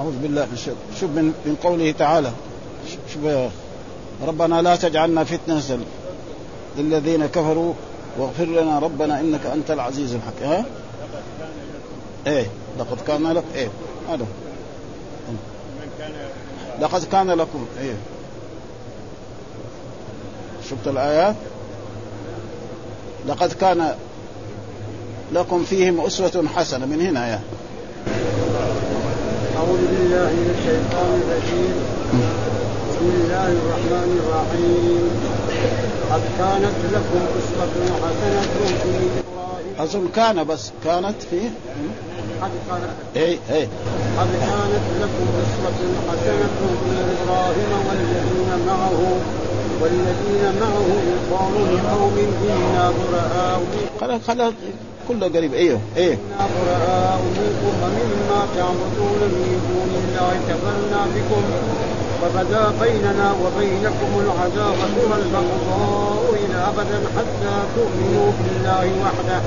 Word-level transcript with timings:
أعوذ 0.00 0.18
بالله 0.22 0.44
من 0.44 0.52
الشيطان. 0.52 0.80
شوف 1.00 1.10
من, 1.10 1.24
من 1.24 1.56
قوله 1.62 1.92
تعالى. 1.92 2.32
شوف 3.12 3.50
ربنا 4.26 4.62
لا 4.62 4.76
تجعلنا 4.76 5.24
فتنة 5.24 5.78
للذين 6.78 7.26
كفروا 7.26 7.74
واغفر 8.18 8.44
لنا 8.44 8.78
ربنا 8.78 9.20
إنك 9.20 9.46
أنت 9.46 9.70
العزيز 9.70 10.14
الحكيم. 10.14 10.48
ها؟ 10.48 10.64
إيه. 12.26 12.46
لقد 12.78 12.98
كان 13.06 13.32
لك 13.32 13.44
إيه. 13.54 13.68
هذا. 14.10 14.26
لقد 16.80 17.04
كان 17.04 17.30
لكم 17.30 17.66
إيه. 17.80 17.94
شفت 20.70 20.88
الآيات؟ 20.88 21.36
لقد 23.26 23.52
كان 23.52 23.94
لكم 25.32 25.64
فيهم 25.64 26.00
أسوة 26.00 26.48
حسنة. 26.56 26.86
من 26.86 27.00
هنا 27.00 27.28
يا. 27.28 27.40
أعوذ 29.70 29.86
بالله 29.86 30.30
من 30.42 30.50
الشيطان 30.58 31.10
الرجيم. 31.22 31.76
بسم 32.88 33.06
الله 33.18 33.48
الرحمن 33.60 34.10
الرحيم. 34.22 35.04
قد 36.12 36.22
كانت 36.38 36.78
لكم 36.94 37.22
أسوة 37.38 37.74
حسنة 38.02 38.42
في 38.82 38.94
إبراهيم 39.20 39.74
أظن 39.78 40.08
كان 40.16 40.44
بس 40.44 40.64
كانت 40.84 41.18
في 41.30 41.40
قد 42.42 42.54
كانت 42.68 42.90
اي 43.16 43.38
اي 43.56 43.64
قد 44.18 44.30
كانت 44.48 44.86
لكم 45.02 45.26
أسوة 45.42 45.80
حسنة 46.08 46.48
في 46.80 46.94
إبراهيم 47.14 47.70
والذين 47.88 48.50
معه 48.66 49.00
والذين 49.80 50.44
معه 50.60 50.88
إذ 51.10 51.18
قالوا 51.32 51.66
لقوم 51.76 52.16
إنا 52.42 52.92
براء 52.98 54.18
خلاص. 54.26 54.52
كله 55.10 55.28
قريب. 55.28 55.54
أيوه 55.54 55.80
إيه. 55.96 56.14
إنا 56.14 56.46
براء 56.54 57.20
منكم 57.36 57.70
تعبدون 58.56 59.20
من 59.36 59.52
دون 59.68 59.92
الله 60.02 60.32
كفرنا 60.48 61.00
بكم 61.14 61.42
وبدا 62.22 62.64
بيننا 62.82 63.28
وبينكم 63.42 64.10
العداوة 64.24 64.94
والبغضاء 65.10 66.22
إلى 66.42 66.58
أبدا 66.70 66.98
حتى 67.16 67.54
تؤمنوا 67.76 68.30
بالله 68.38 68.86
وحده 69.04 69.40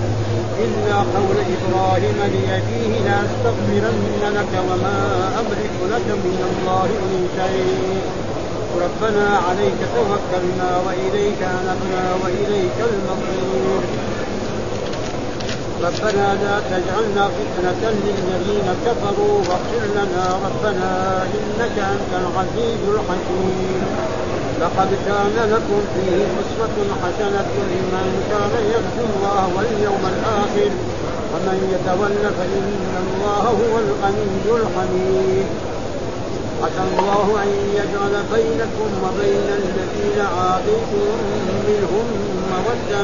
إلا 0.65 0.95
قول 1.15 1.37
إبراهيم 1.55 2.19
لأبيه 2.33 2.93
لأستغفرن 3.05 4.23
لك 4.37 4.53
وما 4.69 4.97
أملك 5.39 5.75
لك 5.93 6.07
من 6.25 6.39
الله 6.51 6.89
من 7.09 7.21
شيء 7.37 8.01
ربنا 8.83 9.27
عليك 9.47 9.79
توكلنا 9.95 10.69
وإليك 10.85 11.41
أنبنا 11.41 12.03
وإليك 12.23 12.77
المصير 12.91 14.12
ربنا 15.83 16.27
لا 16.43 16.55
تجعلنا 16.71 17.23
فتنة 17.37 17.83
للذين 18.05 18.67
كفروا 18.85 19.37
واغفر 19.47 19.83
لنا 19.95 20.25
ربنا 20.45 20.91
إنك 21.37 21.75
أنت 21.95 22.11
العزيز 22.21 22.81
الحكيم. 22.95 23.83
لقد 24.61 24.89
كان 25.07 25.35
لكم 25.53 25.81
فيه 25.93 26.23
أسوة 26.41 26.77
حسنة 27.03 27.51
لمن 27.71 28.07
كان 28.31 28.53
يرجو 28.73 29.05
الله 29.11 29.43
واليوم 29.55 30.03
الآخر 30.13 30.71
ومن 31.33 31.57
يتول 31.73 32.15
فإن 32.37 32.67
الله 33.03 33.45
هو 33.61 33.73
الغني 33.85 34.45
الحميد. 34.61 35.47
عسى 36.63 36.83
الله 36.89 37.25
أن 37.43 37.49
يجعل 37.79 38.13
بينكم 38.33 38.89
وبين 39.03 39.47
الذين 39.61 40.19
عاديتم 40.37 41.11
منهم 41.67 42.07
مودة 42.51 43.03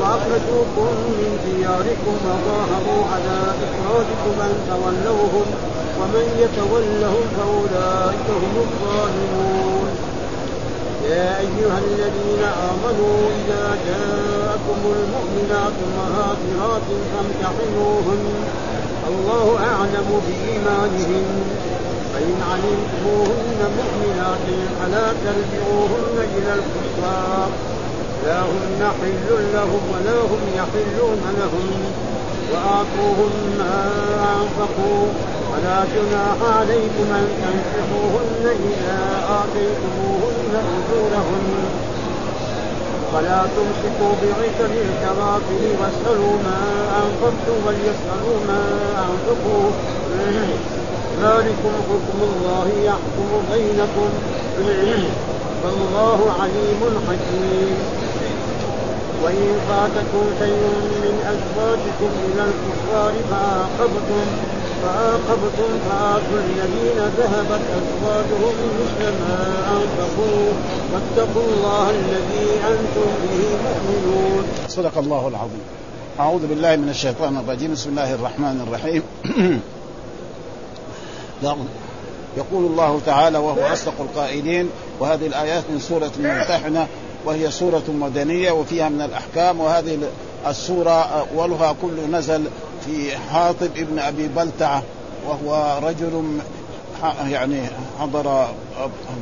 واخرجوكم 0.00 0.90
من 1.20 1.30
دياركم 1.46 2.14
وظاهروا 2.26 3.02
على 3.12 3.38
إخراجكم 3.66 4.34
أن 4.46 4.54
تولوهم 4.70 5.46
ومن 6.00 6.26
يتولهم 6.42 7.24
فأولئك 7.36 8.26
هم 8.42 8.54
الظالمون. 8.66 9.90
يا 11.10 11.38
أيها 11.38 11.78
الذين 11.78 12.42
آمنوا 12.70 13.18
إذا 13.38 13.64
جاءكم 13.88 14.80
المؤمنات 14.96 15.76
مهاجرات 15.98 16.88
فامتحنوهن. 17.10 18.24
الله 19.08 19.46
أعلم 19.72 20.08
بإيمانهن. 20.26 21.28
فإن 22.14 22.36
علمتموهن 22.50 23.60
مؤمنات 23.78 24.46
فلا 24.78 25.06
ترجعوهن 25.24 26.16
إلى 26.36 26.52
الكفار. 26.54 27.48
لا 28.24 28.42
هن 28.42 28.92
حل 29.00 29.52
لهم 29.52 29.80
ولا 29.92 30.20
هم 30.20 30.40
يحلون 30.54 31.22
لهم. 31.38 31.94
وآتوهم 32.52 33.56
ما 33.58 33.90
أنفقوا. 34.42 35.06
ولا 35.52 35.84
جناح 35.84 36.56
عليكم 36.58 37.12
أن 37.12 37.28
تنكحوهن 37.42 38.46
إذا 38.46 39.24
آتيتموهن 39.30 40.52
أجورهن. 40.54 41.70
ولا 43.14 43.42
تمسكوا 43.56 44.12
بعثم 44.22 44.72
الكوافر 44.72 45.62
واسألوا 45.80 46.36
ما 46.44 46.60
أنفقتم 47.02 47.66
وليسألوا 47.66 48.38
ما 48.48 48.62
أنفقوا. 48.98 49.70
ذلكم 51.22 51.72
حكم 51.88 52.18
الله 52.22 52.68
يحكم 52.84 53.42
بينكم. 53.52 54.10
والله 55.64 56.32
عليم 56.40 57.00
حكيم. 57.08 57.97
وإن 59.22 59.60
فاتكم 59.68 60.24
شيء 60.38 60.62
من 61.04 61.14
أزواجكم 61.34 62.10
إلى 62.26 62.42
الكفار 62.50 63.12
فعاقبتم 63.30 64.26
فعاقبتم 64.82 65.70
فآتوا 65.88 66.40
الذين 66.46 66.98
ذهبت 67.18 67.60
أزواجهم 67.78 68.54
مثل 68.80 69.02
ما 69.04 69.40
أنفقوا 69.76 70.52
واتقوا 70.92 71.42
الله 71.52 71.90
الذي 71.90 72.48
أنتم 72.68 73.08
به 73.22 73.40
مؤمنون. 73.64 74.44
صدق 74.68 74.98
الله 74.98 75.28
العظيم. 75.28 75.64
أعوذ 76.20 76.46
بالله 76.46 76.76
من 76.76 76.88
الشيطان 76.88 77.36
الرجيم، 77.36 77.72
بسم 77.72 77.90
الله 77.90 78.14
الرحمن 78.14 78.66
الرحيم. 78.66 79.02
يقول 82.36 82.64
الله 82.64 83.00
تعالى 83.06 83.38
وهو 83.38 83.72
أصدق 83.72 83.94
القائلين 84.00 84.70
وهذه 85.00 85.26
الآيات 85.26 85.64
من 85.70 85.78
سورة 85.78 86.10
الممتحنة 86.18 86.86
وهي 87.24 87.50
سورة 87.50 87.82
مدنية 87.88 88.52
وفيها 88.52 88.88
من 88.88 89.02
الأحكام 89.02 89.60
وهذه 89.60 89.98
السورة 90.46 91.26
أولها 91.36 91.74
كله 91.82 92.06
نزل 92.18 92.44
في 92.84 93.16
حاطب 93.16 93.70
ابن 93.76 93.98
أبي 93.98 94.28
بلتعة 94.28 94.82
وهو 95.28 95.78
رجل 95.82 96.38
يعني 97.30 97.62
حضر 98.00 98.48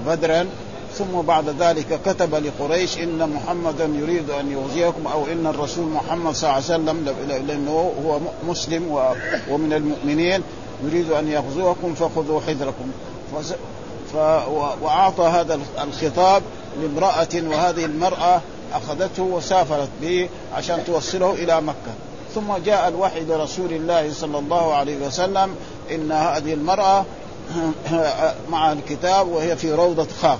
بدرا 0.06 0.46
ثم 0.94 1.20
بعد 1.26 1.48
ذلك 1.60 2.00
كتب 2.06 2.34
لقريش 2.34 2.98
إن 2.98 3.30
محمدا 3.30 3.84
يريد 3.84 4.30
أن 4.30 4.52
يغزيكم 4.52 5.06
أو 5.06 5.26
إن 5.26 5.46
الرسول 5.46 5.86
محمد 5.86 6.34
صلى 6.34 6.50
الله 6.50 6.54
عليه 6.54 6.64
وسلم 6.64 7.14
لأنه 7.46 7.92
هو 8.06 8.18
مسلم 8.48 9.12
ومن 9.50 9.72
المؤمنين 9.72 10.42
يريد 10.84 11.12
أن 11.12 11.28
يغزوكم 11.28 11.94
فخذوا 11.94 12.40
حذركم. 12.40 12.90
ف... 14.12 14.16
وأعطى 14.82 15.22
هذا 15.22 15.60
الخطاب 15.82 16.42
لامرأة 16.80 17.28
وهذه 17.34 17.84
المرأة 17.84 18.40
أخذته 18.72 19.22
وسافرت 19.22 19.88
به 20.02 20.28
عشان 20.54 20.84
توصله 20.84 21.32
إلى 21.32 21.60
مكة. 21.60 21.92
ثم 22.34 22.56
جاء 22.64 22.88
الوحي 22.88 23.20
لرسول 23.20 23.72
الله 23.72 24.12
صلى 24.12 24.38
الله 24.38 24.74
عليه 24.74 25.06
وسلم 25.06 25.54
إن 25.90 26.12
هذه 26.12 26.52
المرأة 26.54 27.04
مع 28.52 28.72
الكتاب 28.72 29.28
وهي 29.28 29.56
في 29.56 29.72
روضة 29.72 30.06
خاف 30.22 30.38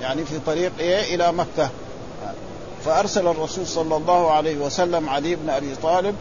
يعني 0.00 0.24
في 0.24 0.38
طريق 0.46 0.72
إيه؟ 0.80 1.14
إلى 1.14 1.32
مكة. 1.32 1.70
فأرسل 2.84 3.26
الرسول 3.26 3.66
صلى 3.66 3.96
الله 3.96 4.30
عليه 4.30 4.56
وسلم 4.56 5.08
علي 5.08 5.34
بن 5.34 5.50
أبي 5.50 5.74
طالب 5.82 6.14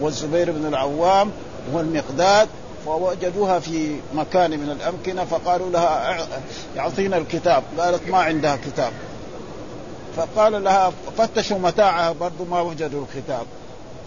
والزبير 0.00 0.50
بن 0.50 0.66
العوام 0.66 1.30
والمقداد 1.72 2.48
فوجدوها 2.86 3.58
في 3.58 3.96
مكان 4.14 4.50
من 4.50 4.70
الأمكنة 4.70 5.24
فقالوا 5.24 5.70
لها 5.70 6.26
اعطينا 6.78 7.16
الكتاب. 7.16 7.62
قالت 7.78 8.08
ما 8.08 8.18
عندها 8.18 8.56
كتاب. 8.56 8.92
فقال 10.16 10.64
لها 10.64 10.92
فتشوا 11.18 11.58
متاعها 11.58 12.12
برضو 12.12 12.44
ما 12.44 12.60
وجدوا 12.60 13.04
الكتاب. 13.04 13.46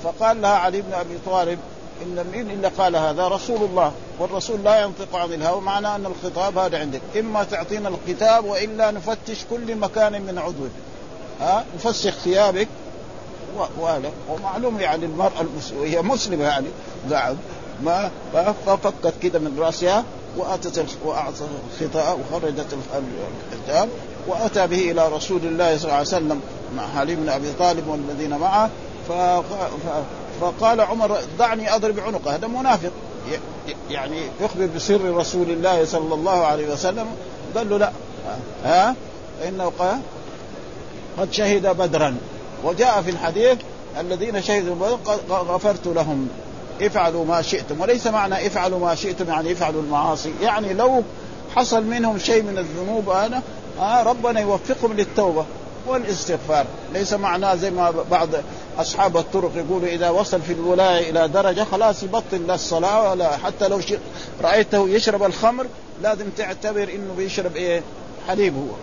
فقال 0.03 0.41
لها 0.41 0.55
علي 0.55 0.81
بن 0.81 0.93
أبي 0.93 1.17
طالب 1.25 1.59
إن 2.03 2.25
مين 2.33 2.51
إلا 2.51 2.69
قال 2.77 2.95
هذا 2.95 3.27
رسول 3.27 3.63
الله 3.63 3.91
والرسول 4.19 4.63
لا 4.63 4.81
ينطق 4.81 5.15
عن 5.15 5.33
الهوى 5.33 5.61
معنى 5.61 5.95
أن 5.95 6.05
الخطاب 6.05 6.57
هذا 6.57 6.79
عندك. 6.79 7.01
إما 7.19 7.43
تعطينا 7.43 7.89
الكتاب 7.89 8.45
وإلا 8.45 8.91
نفتش 8.91 9.45
كل 9.49 9.75
مكان 9.75 10.21
من 10.21 10.37
عضوك. 10.37 10.71
ها؟ 11.41 11.65
نفسخ 11.75 12.13
ثيابك. 12.13 12.67
وهذا. 13.79 14.11
ومعلوم 14.29 14.79
يعني 14.79 15.05
المرأة 15.05 15.41
المسلمه 15.41 15.85
هي 15.85 16.01
مسلمة 16.01 16.43
يعني. 16.43 16.67
قاعد 17.11 17.37
ما 17.83 18.11
ففكت 18.65 19.13
كده 19.21 19.39
من 19.39 19.59
رأسها 19.59 20.03
وأتت 20.37 20.85
وأعطت 21.05 21.41
الخطاء 21.81 22.19
وخرجت 22.19 22.77
الكتاب 23.53 23.89
وأتى 24.27 24.67
به 24.67 24.91
إلى 24.91 25.07
رسول 25.07 25.39
الله 25.43 25.77
صلى 25.77 25.83
الله 25.83 25.93
عليه 25.93 26.07
وسلم 26.07 26.41
مع 26.75 26.99
علي 26.99 27.15
بن 27.15 27.29
أبي 27.29 27.51
طالب 27.59 27.87
والذين 27.87 28.37
معه. 28.37 28.69
فقال 30.41 30.81
عمر 30.81 31.17
دعني 31.39 31.75
أضرب 31.75 31.99
عنقه. 31.99 32.35
هذا 32.35 32.47
منافق. 32.47 32.91
يعني 33.89 34.21
يخبر 34.41 34.65
بسر 34.75 35.17
رسول 35.17 35.49
الله 35.49 35.85
صلى 35.85 36.13
الله 36.13 36.45
عليه 36.45 36.73
وسلم. 36.73 37.05
قال 37.55 37.69
له 37.69 37.77
لا. 37.77 37.91
ها؟ 38.63 38.95
انه 39.47 39.71
قال 39.79 39.99
قد 41.19 41.33
شهد 41.33 41.67
بدرا. 41.67 42.17
وجاء 42.63 43.01
في 43.01 43.11
الحديث 43.11 43.57
الذين 43.99 44.41
شهدوا 44.41 44.75
بدر 44.75 45.35
غفرت 45.35 45.87
لهم. 45.87 46.29
افعلوا 46.81 47.25
ما 47.25 47.41
شئتم 47.41 47.81
وليس 47.81 48.07
معنى 48.07 48.47
افعلوا 48.47 48.79
ما 48.79 48.95
شئتم 48.95 49.29
يعني 49.29 49.51
افعلوا 49.51 49.81
المعاصي. 49.81 50.33
يعني 50.41 50.73
لو 50.73 51.03
حصل 51.55 51.83
منهم 51.83 52.17
شيء 52.17 52.43
من 52.43 52.57
الذنوب 52.57 53.09
أنا 53.09 53.41
آه 53.79 54.03
ربنا 54.03 54.39
يوفقهم 54.39 54.93
للتوبة 54.93 55.45
والاستغفار. 55.87 56.65
ليس 56.93 57.13
معناه 57.13 57.55
زي 57.55 57.71
ما 57.71 57.93
بعض 58.11 58.29
أصحاب 58.77 59.17
الطرق 59.17 59.51
يقولوا 59.55 59.87
إذا 59.87 60.09
وصل 60.09 60.41
في 60.41 60.53
الولاية 60.53 61.09
إلى 61.09 61.27
درجة 61.27 61.63
خلاص 61.63 62.03
يبطل 62.03 62.47
لا 62.47 62.55
الصلاة 62.55 63.11
ولا 63.11 63.37
حتى 63.37 63.67
لو 63.67 63.79
رأيته 64.41 64.89
يشرب 64.89 65.23
الخمر 65.23 65.65
لازم 66.03 66.29
تعتبر 66.37 66.83
إنه 66.83 67.13
بيشرب 67.17 67.55
إيه؟ 67.55 67.81
حليب 68.27 68.55
هو 68.55 68.75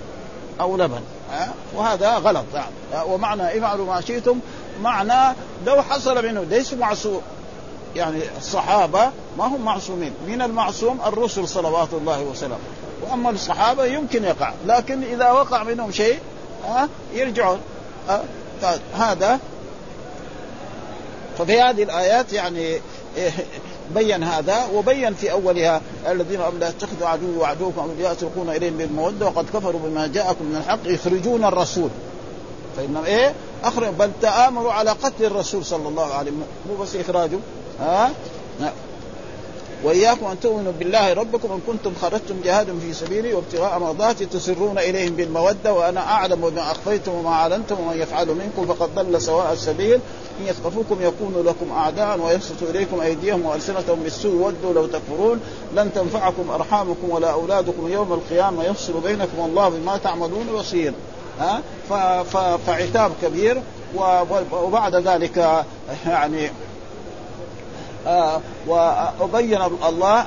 أو 0.60 0.76
لبن 0.76 1.00
ها 1.32 1.54
وهذا 1.74 2.14
غلط. 2.14 2.44
يعني 2.54 3.04
ومعنى 3.06 3.58
افعلوا 3.58 3.86
ما 3.86 4.00
شئتم 4.00 4.38
معنى 4.82 5.36
لو 5.66 5.82
حصل 5.82 6.24
منه 6.24 6.42
ليس 6.50 6.72
معصوم. 6.74 7.22
يعني 7.96 8.18
الصحابة 8.38 9.10
ما 9.38 9.46
هم 9.46 9.64
معصومين. 9.64 10.12
من 10.28 10.42
المعصوم 10.42 10.98
الرسل 11.06 11.48
صلوات 11.48 11.88
الله 11.92 12.22
وسلامه. 12.22 12.60
وأما 13.02 13.30
الصحابة 13.30 13.84
يمكن 13.84 14.24
يقع. 14.24 14.52
لكن 14.66 15.02
إذا 15.02 15.30
وقع 15.30 15.62
منهم 15.62 15.92
شيء 15.92 16.18
ها 16.68 16.88
يرجعون. 17.14 17.58
هذا. 18.94 19.38
ففي 21.38 21.60
هذه 21.60 21.82
الآيات 21.82 22.32
يعني 22.32 22.80
بين 23.94 24.22
هذا 24.22 24.66
وبين 24.74 25.14
في 25.14 25.32
أولها 25.32 25.80
الذين 26.08 26.40
لا 26.60 26.70
تتخذوا 26.70 27.08
عدو 27.08 27.40
وعدوكم 27.40 27.90
تلقون 28.20 28.50
إليهم 28.50 28.76
بالمودة 28.76 29.26
وقد 29.26 29.46
كفروا 29.54 29.80
بما 29.84 30.06
جاءكم 30.06 30.44
من 30.44 30.56
الحق 30.56 30.78
يخرجون 30.84 31.44
الرسول. 31.44 31.90
فإنهم 32.76 33.04
إيه 33.04 33.34
اخرج 33.64 33.88
بل 33.88 34.10
تآمروا 34.22 34.72
على 34.72 34.90
قتل 34.90 35.24
الرسول 35.24 35.64
صلى 35.64 35.88
الله 35.88 36.14
عليه 36.14 36.30
وسلم. 36.30 36.44
مو 36.68 36.82
بس 36.82 36.96
اخراجه 36.96 37.38
ها؟ 37.80 38.10
وإياكم 39.84 40.26
أن 40.26 40.40
تؤمنوا 40.40 40.72
بالله 40.78 41.12
ربكم 41.12 41.52
إن 41.52 41.60
كنتم 41.66 41.92
خرجتم 42.02 42.34
جهادا 42.44 42.78
في 42.78 42.92
سبيلي 42.92 43.34
وابتغاء 43.34 43.78
مرضاتي 43.78 44.26
تسرون 44.26 44.78
إليهم 44.78 45.16
بالمودة 45.16 45.72
وأنا 45.72 46.00
أعلم 46.00 46.50
بما 46.50 46.62
أخفيتم 46.62 47.12
وما 47.12 47.30
أعلنتم 47.30 47.80
ومن 47.80 47.98
يفعل 47.98 48.28
منكم 48.28 48.74
فقد 48.74 48.94
ضل 48.94 49.20
سواء 49.22 49.52
السبيل. 49.52 50.00
إن 50.40 50.46
يثقفوكم 50.46 50.96
يكونوا 51.00 51.42
لكم 51.42 51.72
أعداء 51.72 52.20
ويبسطوا 52.20 52.68
إليكم 52.70 53.00
أيديهم 53.00 53.46
وألسنتهم 53.46 54.00
بالسوء 54.02 54.34
ودوا 54.34 54.72
لو 54.72 54.86
تكفرون. 54.86 55.40
لن 55.76 55.90
تنفعكم 55.94 56.50
أرحامكم 56.50 57.10
ولا 57.10 57.30
أولادكم 57.30 57.88
يوم 57.88 58.12
القيامة 58.12 58.64
يفصل 58.64 59.00
بينكم 59.00 59.38
والله 59.38 59.68
بما 59.68 59.96
تعملون 59.96 60.46
بصير. 60.54 60.92
ها؟ 61.40 61.62
فعتاب 62.66 63.12
كبير. 63.22 63.62
وبعد 64.52 64.94
ذلك 64.94 65.64
يعني 66.06 66.50
آه 68.06 68.40
وبين 69.20 69.62
الله 69.62 70.20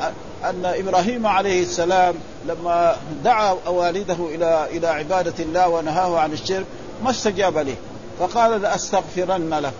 أن 0.44 0.66
إبراهيم 0.66 1.28
عليه 1.28 1.64
السلام 1.64 2.16
لما 2.46 2.96
دعا 3.24 3.52
والده 3.68 4.16
إلى 4.20 4.68
إلى 4.72 4.88
عبادة 4.88 5.44
الله 5.44 5.70
ونهاه 5.70 6.20
عن 6.20 6.34
الشرك 6.34 6.66
ما 7.04 7.10
استجاب 7.10 7.58
له 7.58 7.76
فقال 8.20 8.62
لأستغفرن 8.62 9.54
لك 9.54 9.74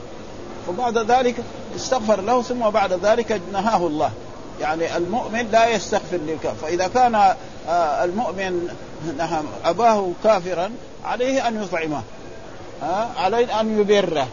وبعد 0.70 0.98
ذلك 0.98 1.36
استغفر 1.76 2.22
له 2.22 2.42
ثم 2.42 2.70
بعد 2.70 2.94
ذلك 2.94 3.42
نهاه 3.54 3.88
الله. 3.88 4.12
يعني 4.62 4.98
المؤمن 4.98 5.48
لا 5.52 5.70
يستغفر 5.70 6.18
للكافر 6.18 6.56
فإذا 6.62 6.88
كان 6.88 7.16
آه 7.16 8.04
المؤمن 8.04 8.70
نعم 9.18 9.46
أباه 9.66 10.12
كافرا 10.24 10.72
عليه 11.06 11.48
أن 11.48 11.64
يطعمه 11.64 12.02
ها 12.82 13.10
عليه 13.18 13.62
أن 13.62 13.80
يبره 13.80 14.28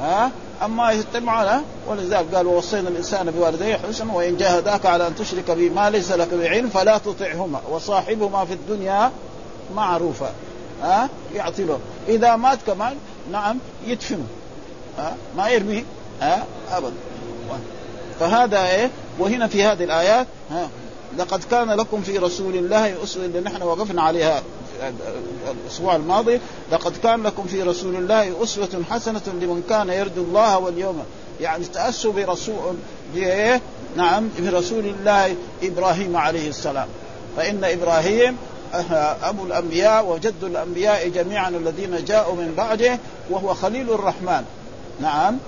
ها 0.00 0.30
أما 0.64 0.90
يتم 0.92 1.30
على 1.30 1.60
ولذلك 1.88 2.34
قال 2.34 2.46
ووصينا 2.46 2.88
الإنسان 2.88 3.30
بوالديه 3.30 3.76
حسنا 3.88 4.12
وإن 4.12 4.36
جاهداك 4.36 4.86
على 4.86 5.06
أن 5.06 5.14
تشرك 5.16 5.50
بي 5.50 5.70
ما 5.70 5.90
ليس 5.90 6.12
لك 6.12 6.34
بعلم 6.34 6.68
فلا 6.68 6.98
تطعهما 6.98 7.60
وصاحبهما 7.70 8.44
في 8.44 8.52
الدنيا 8.52 9.10
معروفا 9.74 10.32
ها؟ 10.82 11.08
يعطي 11.34 11.64
له 11.64 11.78
إذا 12.08 12.36
مات 12.36 12.58
كمان 12.66 12.96
نعم 13.32 13.58
يدفنه 13.86 14.26
ها؟ 14.98 15.16
ما 15.36 15.48
يرميه 15.48 15.84
ها؟ 16.20 16.46
ابدا 16.72 16.92
فهذا 18.20 18.66
إيه؟ 18.66 18.90
وهنا 19.18 19.46
في 19.46 19.64
هذه 19.64 19.84
الآيات 19.84 20.26
ها؟ 20.50 20.68
لقد 21.18 21.44
كان 21.50 21.70
لكم 21.70 22.02
في 22.02 22.18
رسول 22.18 22.54
الله 22.54 22.94
اللي 23.16 23.40
نحن 23.40 23.62
وقفنا 23.62 24.02
عليها. 24.02 24.42
الأسبوع 25.64 25.96
الماضي 25.96 26.40
لقد 26.72 26.96
كان 26.96 27.22
لكم 27.22 27.44
في 27.44 27.62
رسول 27.62 27.96
الله 27.96 28.42
أسوة 28.42 28.82
حسنة 28.90 29.20
لمن 29.26 29.62
كان 29.68 29.88
يرجو 29.88 30.22
الله 30.22 30.58
واليوم 30.58 31.02
يعني 31.40 31.64
تأسوا 31.64 32.12
برسول؟ 32.12 32.76
نعم 33.96 34.28
برسول 34.38 34.84
الله 34.86 35.36
إبراهيم 35.62 36.16
عليه 36.16 36.48
السلام. 36.48 36.88
فإن 37.36 37.64
إبراهيم 37.64 38.36
أبو 39.22 39.44
الأنبياء 39.44 40.06
وجد 40.06 40.44
الأنبياء 40.44 41.08
جميعا 41.08 41.48
الذين 41.48 42.04
جاءوا 42.04 42.34
من 42.34 42.54
بعده 42.56 42.98
وهو 43.30 43.54
خليل 43.54 43.90
الرحمن. 43.90 44.44
نعم. 45.00 45.38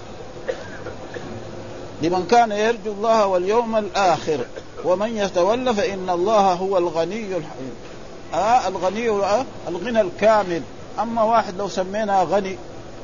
لمن 2.02 2.26
كان 2.30 2.52
يرجو 2.52 2.92
الله 2.92 3.26
واليوم 3.26 3.76
الآخر 3.76 4.40
ومن 4.84 5.16
يتولى 5.16 5.74
فإن 5.74 6.10
الله 6.10 6.52
هو 6.52 6.78
الغني 6.78 7.26
الحميد. 7.26 7.89
آه 8.34 8.68
الغني 8.68 9.08
آه 9.08 9.44
الغنى 9.68 10.00
الكامل. 10.00 10.62
أما 11.00 11.22
واحد 11.22 11.56
لو 11.56 11.68
سمينا 11.68 12.22
غني 12.22 12.56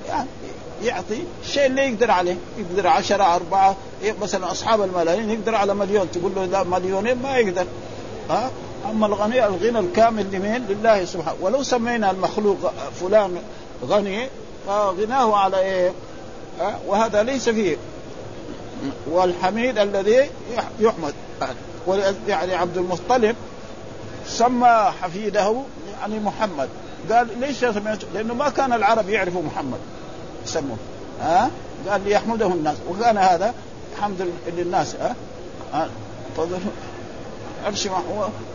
يعني 0.08 0.28
يعطي 0.82 1.22
الشيء 1.42 1.66
اللي 1.66 1.82
يقدر 1.82 2.10
عليه. 2.10 2.36
يقدر 2.58 2.86
عشرة 2.86 3.34
أربعة 3.34 3.76
مثلا 4.22 4.50
أصحاب 4.50 4.82
الملايين 4.82 5.30
يقدر 5.30 5.54
على 5.54 5.74
مليون. 5.74 6.10
تقول 6.10 6.32
له 6.36 6.44
لا 6.44 6.62
مليونين 6.62 7.22
ما 7.22 7.38
يقدر. 7.38 7.66
ها 8.30 8.50
أما 8.90 9.06
الغني 9.06 9.46
الغنى 9.46 9.78
الكامل 9.78 10.26
لمين؟ 10.32 10.66
لله 10.68 11.04
سبحانه. 11.04 11.36
ولو 11.40 11.62
سمينا 11.62 12.10
المخلوق 12.10 12.72
فلان 13.00 13.38
غني 13.86 14.28
فغناه 14.66 15.36
على 15.36 15.60
إيه؟ 15.60 15.92
ها 16.60 16.78
وهذا 16.86 17.22
ليس 17.22 17.48
فيه. 17.48 17.76
والحميد 19.10 19.78
الذي 19.78 20.30
يحمد. 20.80 21.14
يعني 22.28 22.54
عبد 22.54 22.76
المطلب 22.76 23.36
سمى 24.28 24.92
حفيده 25.02 25.62
يعني 26.00 26.18
محمد. 26.18 26.68
قال 27.10 27.40
ليش 27.40 27.56
سميته؟ 27.56 28.06
لأنه 28.14 28.34
ما 28.34 28.48
كان 28.48 28.72
العرب 28.72 29.08
يعرفوا 29.08 29.42
محمد. 29.42 29.78
يسموه. 30.44 30.76
ها؟ 31.20 31.50
قال 31.88 32.04
ليحمده 32.04 32.46
الناس. 32.46 32.76
وكان 32.90 33.18
هذا 33.18 33.54
حمد 34.00 34.30
للناس 34.46 34.94
ها؟ 34.94 35.14
أه؟ 35.74 35.88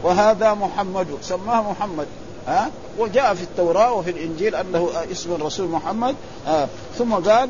وهذا 0.04 0.54
محمد. 0.54 1.08
سماه 1.22 1.72
محمد 1.72 2.08
ها؟ 2.48 2.70
وجاء 2.98 3.34
في 3.34 3.44
التوراة 3.44 3.94
وفي 3.94 4.10
الإنجيل 4.10 4.56
أنه 4.56 4.90
اسم 5.12 5.34
الرسول 5.34 5.70
محمد 5.70 6.16
ها؟ 6.48 6.68
ثم 6.98 7.14
قال 7.14 7.50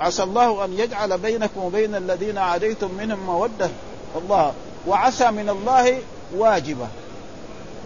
عسى 0.00 0.22
الله 0.22 0.64
أن 0.64 0.72
يجعل 0.72 1.18
بينكم 1.18 1.60
وبين 1.64 1.94
الذين 1.94 2.38
عاديتم 2.38 2.90
منهم 2.98 3.26
مودة. 3.26 3.70
الله 4.16 4.52
وعسى 4.86 5.30
من 5.30 5.48
الله 5.48 5.98
واجبة. 6.36 6.86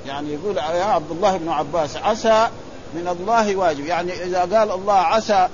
يعني 0.06 0.32
يقول 0.32 0.56
يا 0.56 0.84
عبد 0.84 1.10
الله 1.10 1.36
بن 1.36 1.48
عباس 1.48 1.96
عسى 1.96 2.48
من 2.94 3.08
الله 3.08 3.56
واجب. 3.56 3.86
يعني 3.86 4.24
إذا 4.24 4.40
قال 4.40 4.70
الله 4.70 4.94
عسى 4.94 5.48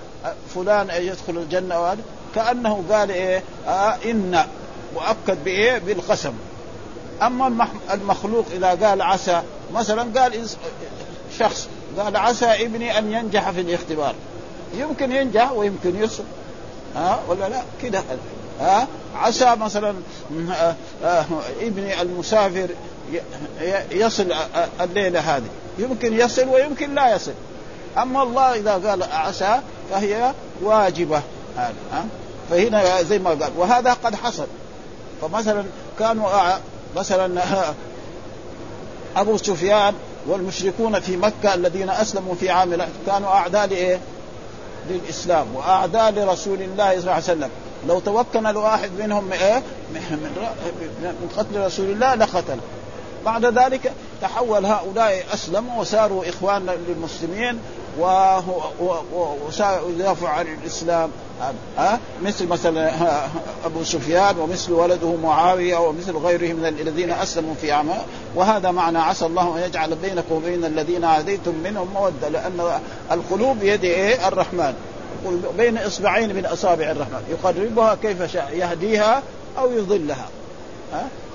فلان 0.55 0.91
أن 0.91 1.03
يدخل 1.03 1.37
الجنة 1.37 1.81
وهذا 1.81 2.01
كأنه 2.35 2.85
قال 2.91 3.11
إيه؟ 3.11 3.43
آه 3.67 3.97
إن 4.05 4.45
مؤكد 4.95 5.45
بإيه؟ 5.45 5.79
بالقسم. 5.79 6.33
أما 7.23 7.69
المخلوق 7.93 8.45
إذا 8.53 8.89
قال 8.89 9.03
عسى 9.03 9.43
مثلا 9.75 10.21
قال 10.21 10.47
شخص 11.39 11.69
قال 11.99 12.17
عسى 12.17 12.47
ابني 12.47 12.99
أن 12.99 13.13
ينجح 13.13 13.51
في 13.51 13.61
الاختبار. 13.61 14.15
يمكن 14.75 15.13
ينجح 15.13 15.53
ويمكن 15.53 16.03
يصل. 16.03 16.25
ها؟ 16.97 17.21
ولا 17.29 17.49
لا؟ 17.49 17.63
كده. 17.83 18.03
ها؟ 18.61 18.87
عسى 19.17 19.55
مثلا 19.57 19.95
آه، 20.53 20.75
آه، 21.05 21.25
ابني 21.61 22.03
المسافر 22.03 22.69
يصل 23.91 24.35
الليلة 24.81 25.21
هذه. 25.21 25.49
يمكن 25.79 26.21
يصل 26.21 26.49
ويمكن 26.49 26.95
لا 26.95 27.15
يصل. 27.15 27.33
أما 27.99 28.23
الله 28.23 28.55
إذا 28.55 28.73
قال 28.73 29.03
عسى 29.03 29.61
فهي 29.91 30.33
واجبة 30.63 31.23
فهنا 32.51 33.03
زي 33.03 33.19
ما 33.19 33.31
قال 33.31 33.51
وهذا 33.57 33.93
قد 33.93 34.15
حصل. 34.15 34.47
فمثلا 35.23 35.65
كانوا 35.99 36.29
مثلا 36.97 37.43
أبو 39.17 39.37
سفيان 39.37 39.95
والمشركون 40.27 41.01
في 41.01 41.17
مكة 41.17 41.55
الذين 41.55 41.91
أسلموا 41.91 42.35
في 42.35 42.51
عام 42.51 42.79
كانوا 43.07 43.29
أعداء 43.29 43.67
لإيه؟ 43.67 44.01
للإسلام 44.91 45.47
وأعداء 45.55 46.11
لرسول 46.11 46.63
الله 46.63 46.91
صلى 46.91 47.01
الله 47.01 47.13
عليه 47.13 47.23
وسلم. 47.23 47.51
لو 47.89 48.01
توكل 48.01 48.47
الواحد 48.47 48.91
منهم 48.99 49.33
إيه؟ 49.33 49.63
من 49.93 51.31
قتل 51.37 51.67
رسول 51.67 51.91
الله 51.91 52.15
لقتل. 52.15 52.59
بعد 53.25 53.47
ذلك 53.47 53.93
تحول 54.23 54.67
هؤلاء 54.67 55.25
أسلموا 55.35 55.81
وصاروا 55.81 56.29
اخوانا 56.29 56.73
للمسلمين 56.89 57.59
ويدافع 59.83 60.29
عن 60.29 60.47
الإسلام. 60.63 61.11
ها؟ 61.79 61.99
مثل 62.23 62.47
مثلا 62.47 62.93
أبو 63.65 63.85
سفيان 63.85 64.39
ومثل 64.39 64.73
ولده 64.73 65.15
معاوية 65.17 65.77
ومثل 65.77 66.17
غيرهم 66.17 66.57
من 66.57 66.67
الذين 66.67 67.11
أسلموا 67.11 67.55
في 67.61 67.73
اعمال 67.73 68.01
وهذا 68.35 68.71
معنى 68.71 68.99
عسى 68.99 69.27
الله 69.27 69.59
أن 69.59 69.63
يجعل 69.63 69.95
بينكم 69.95 70.35
وبين 70.35 70.65
الذين 70.65 71.05
عاديتم 71.05 71.55
منهم 71.65 71.89
مودة 71.95 72.29
لأن 72.29 72.81
القلوب 73.13 73.59
بيد 73.59 73.85
إيه؟ 73.85 74.29
الرحمن. 74.29 74.75
بين 75.57 75.79
إصبعين 75.79 76.35
من 76.35 76.47
أصابع 76.47 76.91
الرحمن. 76.91 77.23
يقربها 77.31 77.95
كيف 78.03 78.33
شاء 78.33 78.51
يهديها 78.57 79.23
أو 79.59 79.73
يضلها. 79.73 80.29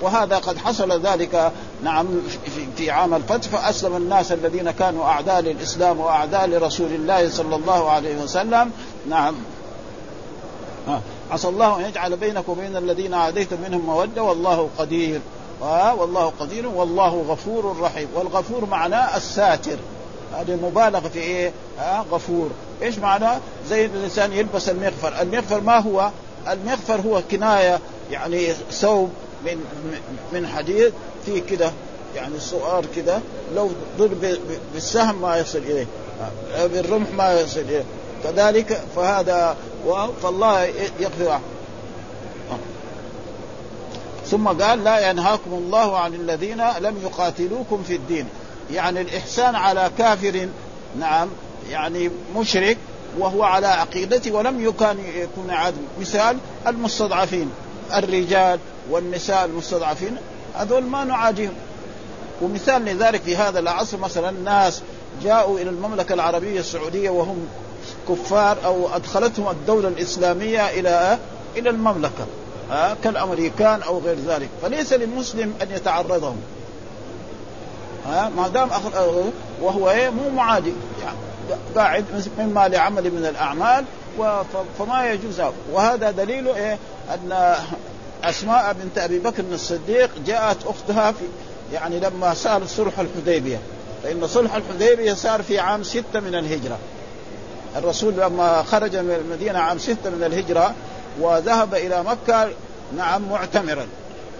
وهذا 0.02 0.36
قد 0.36 0.58
حصل 0.58 1.06
ذلك 1.06 1.52
نعم 1.82 2.06
في 2.76 2.90
عام 2.90 3.14
الفتح 3.14 3.48
فأسلم 3.48 3.96
الناس 3.96 4.32
الذين 4.32 4.70
كانوا 4.70 5.04
أعداء 5.04 5.40
للإسلام 5.40 6.00
وأعداء 6.00 6.46
لرسول 6.46 6.92
الله 6.92 7.30
صلى 7.30 7.56
الله 7.56 7.90
عليه 7.90 8.22
وسلم. 8.22 8.70
نعم. 9.08 9.34
عسى 11.30 11.48
الله 11.48 11.76
أن 11.76 11.84
يجعل 11.84 12.16
بينك 12.16 12.48
وبين 12.48 12.76
الذين 12.76 13.14
عاديتم 13.14 13.56
منهم 13.68 13.86
مودة 13.86 14.22
والله 14.22 14.68
قدير. 14.78 15.20
والله 15.96 16.32
قدير 16.40 16.68
والله 16.68 17.24
غفور 17.28 17.76
رحيم. 17.80 18.08
والغفور 18.14 18.66
معناه 18.66 19.16
الساتر. 19.16 19.76
هذه 20.38 20.58
مبالغه 20.62 21.08
في 21.08 21.18
إيه؟ 21.18 21.52
ها 21.78 22.04
غفور، 22.12 22.50
إيش 22.82 22.98
معناه؟ 22.98 23.38
زي 23.68 23.86
الإنسان 23.86 24.32
يلبس 24.32 24.68
المغفر، 24.68 25.22
المغفر 25.22 25.60
ما 25.60 25.78
هو؟ 25.78 26.10
المغفر 26.50 27.00
هو 27.00 27.22
كناية 27.30 27.78
يعني 28.10 28.52
ثوب 28.70 29.10
من 29.44 29.64
من 30.32 30.46
حديد 30.46 30.92
في 31.26 31.40
كده 31.40 31.72
يعني 32.16 32.40
صغار 32.40 32.86
كده 32.96 33.20
لو 33.54 33.70
ضرب 33.98 34.38
بالسهم 34.74 35.22
ما 35.22 35.38
يصل 35.38 35.58
إليه 35.58 35.86
بالرمح 36.66 37.08
ما 37.16 37.40
يصل 37.40 37.60
إليه. 37.60 37.84
كذلك 38.24 38.82
فهذا 38.96 39.56
فالله 40.22 40.64
يغفر. 41.00 41.40
ثم 44.26 44.48
قال 44.48 44.84
لا 44.84 45.10
ينهاكم 45.10 45.52
الله 45.52 45.98
عن 45.98 46.14
الذين 46.14 46.62
لم 46.80 46.96
يقاتلوكم 47.02 47.82
في 47.82 47.96
الدين. 47.96 48.26
يعني 48.72 49.00
الإحسان 49.00 49.54
على 49.54 49.90
كافر 49.98 50.48
نعم 50.98 51.28
يعني 51.70 52.10
مشرك 52.36 52.76
وهو 53.18 53.42
على 53.42 53.66
عقيدته 53.66 54.32
ولم 54.32 54.64
يكن 54.64 54.96
يكون 55.14 55.50
عدل 55.50 55.82
مثال 56.00 56.36
المستضعفين 56.66 57.50
الرجال 57.94 58.58
والنساء 58.90 59.44
المستضعفين 59.44 60.16
هذول 60.54 60.82
ما 60.82 61.04
نعاديهم. 61.04 61.52
ومثال 62.42 62.84
لذلك 62.84 63.22
في 63.22 63.36
هذا 63.36 63.58
العصر 63.58 63.96
مثلا 63.96 64.30
ناس 64.30 64.82
جاءوا 65.22 65.58
إلى 65.58 65.70
المملكة 65.70 66.12
العربية 66.12 66.60
السعودية 66.60 67.10
وهم 67.10 67.48
كفار 68.08 68.56
أو 68.64 68.96
أدخلتهم 68.96 69.48
الدولة 69.48 69.88
الإسلامية 69.88 70.70
إلى 70.70 71.18
إلى 71.56 71.70
المملكة 71.70 72.26
ها 72.70 72.96
كالأمريكان 73.04 73.82
أو 73.82 73.98
غير 73.98 74.16
ذلك. 74.26 74.48
فليس 74.62 74.92
للمسلم 74.92 75.54
أن 75.62 75.70
يتعرضهم 75.70 76.36
ها 78.06 78.28
ما 78.36 78.48
دام 78.48 78.68
وهو 79.62 79.90
إيه 79.90 80.10
مو 80.10 80.30
معادي. 80.30 80.72
يعني 81.02 81.16
قاعد 81.76 82.04
مما 82.38 82.68
لعمل 82.68 83.10
من 83.10 83.26
الأعمال 83.26 83.84
فما 84.78 85.12
يجوز. 85.12 85.40
وهذا 85.72 86.10
دليل 86.10 86.48
إيه 86.48 86.78
أن 87.14 87.54
أسماء 88.24 88.76
بنت 88.82 88.98
أبي 88.98 89.18
بكر 89.18 89.42
الصديق 89.52 90.10
جاءت 90.26 90.56
أختها 90.66 91.12
في 91.12 91.24
يعني 91.72 92.00
لما 92.00 92.34
صار 92.34 92.66
صلح 92.66 92.98
الحديبية. 92.98 93.60
فإن 94.02 94.26
صلح 94.26 94.54
الحديبية 94.54 95.14
صار 95.14 95.42
في 95.42 95.58
عام 95.58 95.82
ستة 95.82 96.20
من 96.20 96.34
الهجرة. 96.34 96.78
الرسول 97.76 98.14
لما 98.14 98.62
خرج 98.62 98.96
من 98.96 99.14
المدينة 99.14 99.58
عام 99.58 99.78
ستة 99.78 100.10
من 100.10 100.24
الهجرة 100.24 100.74
وذهب 101.20 101.74
إلى 101.74 102.02
مكة 102.02 102.48
نعم 102.96 103.22
معتمرا. 103.30 103.86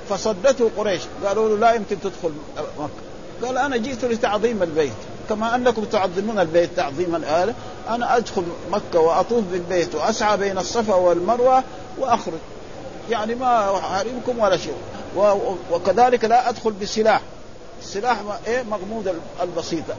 فصدته 0.09 0.71
قريش. 0.77 1.03
قالوا 1.25 1.49
له 1.49 1.57
لا 1.57 1.75
يمكن 1.75 2.01
تدخل 2.01 2.33
مكة. 2.79 3.47
قال 3.47 3.59
أنا 3.59 3.77
جئت 3.77 4.05
لتعظيم 4.05 4.63
البيت. 4.63 4.93
كما 5.29 5.55
أنكم 5.55 5.85
تعظمون 5.85 6.39
البيت 6.39 6.71
تعظيم 6.77 7.17
الاله 7.17 7.55
أنا 7.89 8.17
أدخل 8.17 8.45
مكة 8.73 9.01
وأطوف 9.01 9.45
بالبيت 9.53 9.95
وأسعى 9.95 10.37
بين 10.37 10.59
الصفا 10.59 10.95
والمروة 10.95 11.63
وأخرج. 11.99 12.39
يعني 13.11 13.35
ما 13.35 13.77
أحاربكم 13.79 14.39
ولا 14.39 14.57
شيء. 14.57 14.77
وكذلك 15.73 16.25
لا 16.25 16.49
أدخل 16.49 16.73
بسلاح. 16.73 17.21
السلاح 17.81 18.17
إيه؟ 18.47 18.63
مغمود 18.63 19.15
البسيطه 19.43 19.95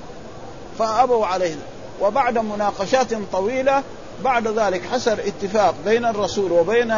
فأبوا 0.80 1.26
عليه. 1.26 1.56
وبعد 2.02 2.38
مناقشات 2.38 3.08
طويلة 3.32 3.84
بعد 4.24 4.48
ذلك 4.48 4.82
حصل 4.92 5.12
اتفاق 5.20 5.76
بين 5.86 6.06
الرسول 6.06 6.52
وبين 6.52 6.94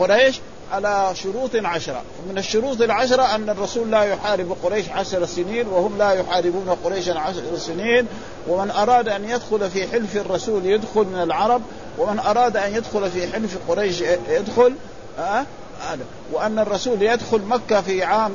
قريش 0.00 0.40
على 0.72 1.10
شروط 1.14 1.50
عشرة. 1.54 2.02
من 2.28 2.38
الشروط 2.38 2.80
العشرة 2.80 3.22
أن 3.34 3.50
الرسول 3.50 3.90
لا 3.90 4.02
يحارب 4.02 4.56
قريش 4.62 4.88
عشر 4.88 5.26
سنين 5.26 5.68
وهم 5.68 5.98
لا 5.98 6.12
يحاربون 6.12 6.76
قريشا 6.84 7.18
عشر 7.18 7.56
سنين. 7.58 8.06
ومن 8.48 8.70
أراد 8.70 9.08
أن 9.08 9.24
يدخل 9.24 9.70
في 9.70 9.88
حلف 9.88 10.16
الرسول 10.16 10.66
يدخل 10.66 11.04
من 11.04 11.22
العرب 11.22 11.62
ومن 11.98 12.18
أراد 12.18 12.56
أن 12.56 12.74
يدخل 12.74 13.10
في 13.10 13.32
حلف 13.32 13.58
قريش 13.68 14.00
يدخل. 14.28 14.74
ها 15.18 15.46
هذا 15.80 16.04
وأن 16.32 16.58
الرسول 16.58 17.02
يدخل 17.02 17.42
مكة 17.42 17.80
في 17.80 18.04
عام 18.04 18.32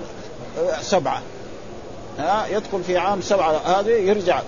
سبعة. 0.82 1.22
ها 2.20 2.48
يدخل 2.48 2.84
في 2.84 2.98
عام 2.98 3.22
سبعة. 3.22 3.52
هذه 3.52 3.90
يرجع. 3.90 4.42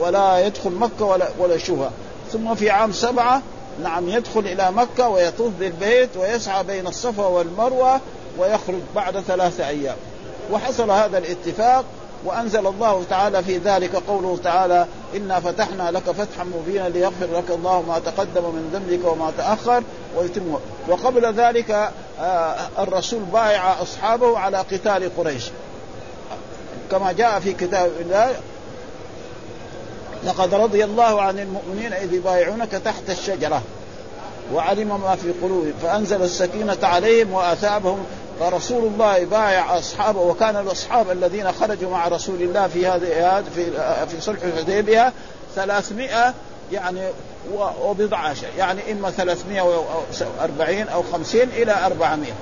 ولا, 0.00 0.38
يدخل 0.38 0.70
مكة 0.70 1.04
ولا 1.04 1.28
ولا 1.38 1.54
يشوفها. 1.54 1.90
ثم 2.32 2.54
في 2.54 2.70
عام 2.70 2.92
سبعة 2.92 3.42
نعم 3.82 4.08
يدخل 4.08 4.40
إلى 4.40 4.70
مكة 4.70 5.08
ويطوف 5.08 5.52
بالبيت 5.60 6.16
ويسعى 6.16 6.64
بين 6.64 6.86
الصفا 6.86 7.26
والمروة 7.26 8.00
ويخرج 8.38 8.80
بعد 8.94 9.20
ثلاثة 9.20 9.68
أيام. 9.68 9.96
وحصل 10.52 10.90
هذا 10.90 11.18
الاتفاق 11.18 11.84
وأنزل 12.24 12.66
الله 12.66 13.04
تعالى 13.10 13.42
في 13.42 13.58
ذلك 13.58 13.96
قوله 13.96 14.38
تعالى 14.44 14.86
إنا 15.16 15.40
فتحنا 15.40 15.90
لك 15.90 16.02
فتحا 16.02 16.44
مبينا 16.44 16.88
ليغفر 16.88 17.26
لك 17.36 17.50
الله 17.50 17.82
ما 17.82 17.98
تقدم 17.98 18.42
من 18.42 18.70
ذنبك 18.72 19.04
وما 19.04 19.32
تأخر 19.38 19.82
ويتم. 20.16 20.58
وقبل 20.88 21.32
ذلك 21.34 21.90
آه، 22.20 22.56
الرسول 22.78 23.20
بايع 23.20 23.82
أصحابه 23.82 24.38
على 24.38 24.58
قتال 24.58 25.16
قريش. 25.16 25.50
كما 26.90 27.12
جاء 27.12 27.40
في 27.40 27.52
كتاب 27.52 27.90
الله 28.00 28.34
لقد 30.24 30.54
رضي 30.54 30.84
الله 30.84 31.22
عن 31.22 31.38
المؤمنين 31.38 31.92
إذ 31.92 32.14
يبايعونك 32.14 32.70
تحت 32.70 33.10
الشجرة. 33.10 33.62
وعلم 34.54 35.00
ما 35.00 35.16
في 35.16 35.32
قلوبهم 35.42 35.72
فأنزل 35.82 36.22
السكينة 36.22 36.78
عليهم 36.82 37.32
وأثابهم 37.32 38.04
فرسول 38.40 38.84
الله 38.84 39.24
بايع 39.24 39.78
اصحابه 39.78 40.20
وكان 40.20 40.56
الأصحاب 40.56 41.10
الذين 41.10 41.52
خرجوا 41.52 41.90
مع 41.90 42.08
رسول 42.08 42.42
الله 42.42 42.66
في 42.68 42.86
هذه 42.86 43.44
في 43.54 43.70
في 44.06 44.20
صلح 44.20 44.42
الحديبية 44.42 45.12
300 45.54 46.34
يعني 46.72 47.00
وبضع 47.82 48.18
عشر 48.18 48.46
يعني 48.58 48.92
إما 48.92 49.10
340 49.10 50.88
أو 50.88 51.02
50 51.12 51.40
إلى 51.40 51.86
400 51.86 52.32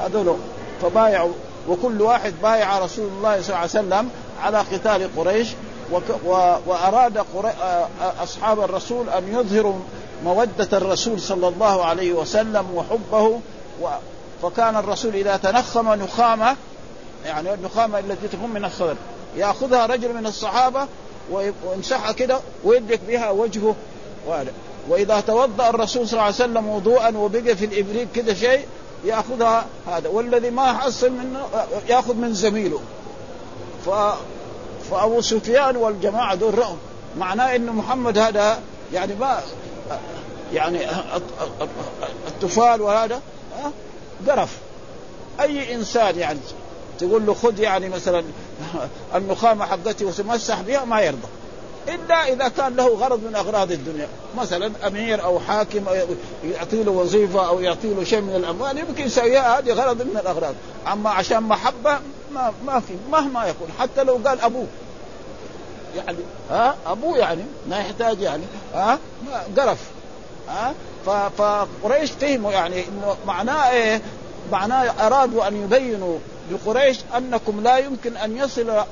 هذول 0.00 0.36
فبايعوا. 0.82 1.32
وكل 1.68 2.02
واحد 2.02 2.34
بايع 2.42 2.78
رسول 2.78 3.08
الله 3.08 3.42
صلى 3.42 3.48
الله 3.48 3.58
عليه 3.58 3.70
وسلم 3.70 4.10
على 4.42 4.58
قتال 4.58 5.16
قريش. 5.16 5.48
وأراد 6.66 7.24
أصحاب 8.22 8.60
الرسول 8.60 9.08
أن 9.08 9.28
يظهروا 9.28 9.74
مودة 10.24 10.78
الرسول 10.78 11.20
صلى 11.20 11.48
الله 11.48 11.84
عليه 11.84 12.12
وسلم 12.12 12.66
وحبه 12.74 13.40
فكان 14.42 14.76
الرسول 14.76 15.14
إذا 15.14 15.36
تنخم 15.36 15.94
نخامة 15.94 16.56
يعني 17.24 17.54
النخامة 17.54 17.98
التي 17.98 18.28
تكون 18.28 18.50
من 18.50 18.64
الصدر 18.64 18.96
يأخذها 19.36 19.86
رجل 19.86 20.14
من 20.14 20.26
الصحابة 20.26 20.86
ويمسحها 21.30 22.12
كده 22.12 22.40
ويدرك 22.64 23.00
بها 23.08 23.30
وجهه 23.30 23.74
وهذا. 24.26 24.52
وإذا 24.88 25.20
توضأ 25.20 25.68
الرسول 25.68 26.08
صلى 26.08 26.12
الله 26.12 26.22
عليه 26.22 26.34
وسلم 26.34 26.68
وضوءا 26.68 27.16
وبقي 27.16 27.56
في 27.56 27.64
الإبريق 27.64 28.08
كذا 28.14 28.34
شيء 28.34 28.66
يأخذها 29.04 29.66
هذا. 29.86 30.08
والذي 30.08 30.50
ما 30.50 30.72
حصل 30.72 31.12
منه 31.12 31.46
يأخذ 31.88 32.14
من 32.14 32.34
زميله. 32.34 32.80
ف 33.86 33.90
فأبو 34.90 35.20
سفيان 35.20 35.76
والجماعة 35.76 36.34
دول 36.34 36.58
رأوا. 36.58 36.76
معناه 37.18 37.56
إنه 37.56 37.72
محمد 37.72 38.18
هذا 38.18 38.58
يعني 38.92 39.14
ما 39.14 39.40
يعني 40.52 40.86
التفال 42.28 42.82
وهذا 42.82 43.20
قرف 44.30 44.58
أي 45.40 45.74
إنسان 45.74 46.18
يعني 46.18 46.38
تقول 46.98 47.26
له 47.26 47.34
خذ 47.34 47.60
يعني 47.60 47.88
مثلا 47.88 48.24
النخامة 49.14 49.66
حقتي 49.66 50.04
وتمسح 50.04 50.60
بها 50.60 50.84
ما 50.84 51.00
يرضى. 51.00 51.28
إلا 51.88 52.28
إذا 52.28 52.48
كان 52.48 52.76
له 52.76 52.88
غرض 52.88 53.24
من 53.24 53.34
أغراض 53.36 53.72
الدنيا. 53.72 54.08
مثلا 54.38 54.72
أمير 54.86 55.24
أو 55.24 55.40
حاكم 55.40 55.84
يعطي 56.44 56.82
له 56.82 56.90
وظيفة 56.90 57.48
أو 57.48 57.60
يعطي 57.60 57.94
له 57.94 58.04
شيء 58.04 58.20
من 58.20 58.36
الأموال 58.36 58.78
يمكن 58.78 59.06
يسويها. 59.06 59.58
هذه 59.58 59.72
غرض 59.72 60.02
من 60.02 60.16
الأغراض. 60.16 60.54
أما 60.92 61.10
عشان 61.10 61.42
محبة 61.42 61.98
ما 62.34 62.52
ما 62.66 62.80
في. 62.80 62.94
مهما 63.12 63.46
يكون. 63.46 63.68
حتى 63.78 64.04
لو 64.04 64.20
قال 64.26 64.40
أبوه. 64.40 64.66
يعني 65.96 66.18
ها؟ 66.50 66.76
أبوه 66.86 67.18
يعني 67.18 67.42
ما 67.68 67.78
يحتاج 67.78 68.20
يعني 68.20 68.42
ها؟ 68.74 68.98
قرف. 69.58 69.78
ها؟ 70.48 70.74
فقريش 71.38 72.10
فهموا 72.10 72.52
يعني 72.52 72.84
إنه 72.88 73.16
معناه 73.26 73.70
إيه؟ 73.70 74.00
معناه 74.52 75.06
أرادوا 75.06 75.48
أن 75.48 75.62
يبينوا 75.62 76.18
لقريش 76.50 76.98
أنكم 77.16 77.60
لا 77.60 77.78
يمكن 77.78 78.16
أن 78.16 78.36
يصل 78.36 78.84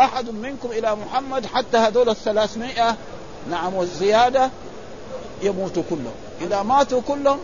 أحد 0.00 0.30
منكم 0.30 0.68
إلى 0.70 0.96
محمد 0.96 1.46
حتى 1.46 1.76
هذول 1.76 2.08
الثلاثمائة 2.08 2.96
نعم 3.50 3.74
والزيادة 3.74 4.50
يموتوا 5.42 5.82
كلهم. 5.90 6.14
إذا 6.40 6.62
ماتوا 6.62 7.00
كلهم 7.08 7.38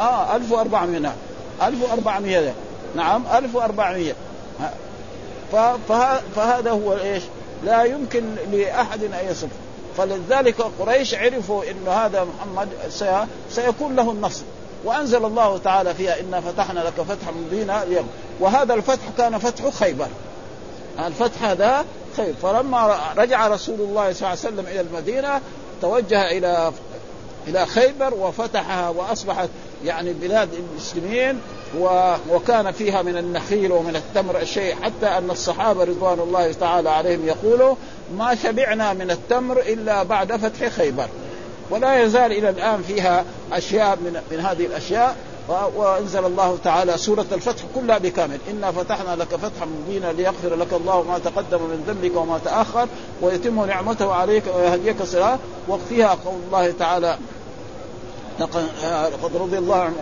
آه 0.00 0.36
1400 0.36 0.98
نعم 0.98 1.16
1400 1.62 2.54
نعم 2.96 3.26
1400 3.26 4.14
فهذا 6.36 6.70
هو 6.70 6.92
إيش؟ 6.92 7.22
لا 7.64 7.84
يمكن 7.84 8.24
لأحد 8.52 9.04
أن 9.04 9.26
يصف 9.30 9.48
فلذلك 9.96 10.56
قريش 10.80 11.14
عرفوا 11.14 11.62
إن 11.70 11.88
هذا 11.88 12.24
محمد 12.24 12.68
سيكون 13.50 13.96
له 13.96 14.10
النصر. 14.10 14.44
وأنزل 14.84 15.24
الله 15.24 15.58
تعالى 15.58 15.94
فيها 15.94 16.20
إنا 16.20 16.40
فتحنا 16.40 16.80
لك 16.80 16.92
فتحا 16.92 17.30
مبينا 17.30 17.82
اليوم. 17.82 18.08
وهذا 18.40 18.74
الفتح 18.74 19.02
كان 19.18 19.38
فتح 19.38 19.68
خيبر. 19.68 20.08
الفتح 21.06 21.44
هذا 21.44 21.84
خير 22.16 22.34
فلما 22.42 22.98
رجع 23.16 23.48
رسول 23.48 23.80
الله 23.80 24.12
صلى 24.12 24.18
الله 24.18 24.28
عليه 24.28 24.38
وسلم 24.38 24.66
إلى 24.66 24.80
المدينة 24.80 25.40
توجه 25.82 26.30
إلى 26.30 26.72
إلى 27.48 27.66
خيبر 27.66 28.14
وفتحها 28.14 28.88
وأصبحت 28.88 29.48
يعني 29.84 30.12
بلاد 30.12 30.48
المسلمين 30.54 31.40
وكان 32.30 32.72
فيها 32.72 33.02
من 33.02 33.16
النخيل 33.16 33.72
ومن 33.72 33.96
التمر 33.96 34.40
الشيء 34.40 34.74
حتى 34.74 35.06
أن 35.06 35.30
الصحابة 35.30 35.84
رضوان 35.84 36.20
الله 36.20 36.52
تعالى 36.52 36.90
عليهم 36.90 37.26
يقولوا 37.26 37.74
ما 38.18 38.34
شبعنا 38.34 38.92
من 38.92 39.10
التمر 39.10 39.60
إلا 39.60 40.02
بعد 40.02 40.36
فتح 40.36 40.68
خيبر. 40.68 41.06
ولا 41.70 42.02
يزال 42.02 42.32
إلى 42.32 42.50
الآن 42.50 42.82
فيها 42.82 43.24
أشياء 43.52 43.96
من 43.96 44.20
من 44.30 44.40
هذه 44.40 44.66
الأشياء 44.66 45.16
وأنزل 45.76 46.24
الله 46.24 46.58
تعالى 46.64 46.98
سورة 46.98 47.26
الفتح 47.32 47.62
كلها 47.74 47.98
بكامل. 47.98 48.38
إنا 48.50 48.72
فتحنا 48.72 49.16
لك 49.16 49.28
فتحا 49.28 49.66
مبينا 49.66 50.12
ليغفر 50.12 50.54
لك 50.54 50.72
الله 50.72 51.02
ما 51.02 51.18
تقدم 51.18 51.58
من 51.62 51.84
ذنبك 51.86 52.16
وما 52.16 52.40
تأخر 52.44 52.88
ويتم 53.22 53.64
نعمته 53.64 54.12
عليك 54.12 54.44
ويهديك 54.56 55.02
صراط. 55.02 55.38
وفيها 55.68 56.18
قول 56.24 56.38
الله 56.46 56.74
تعالى 56.78 57.18
لقد 58.40 59.36
رضي 59.36 59.58
الله 59.58 59.76
عنهم 59.76 59.96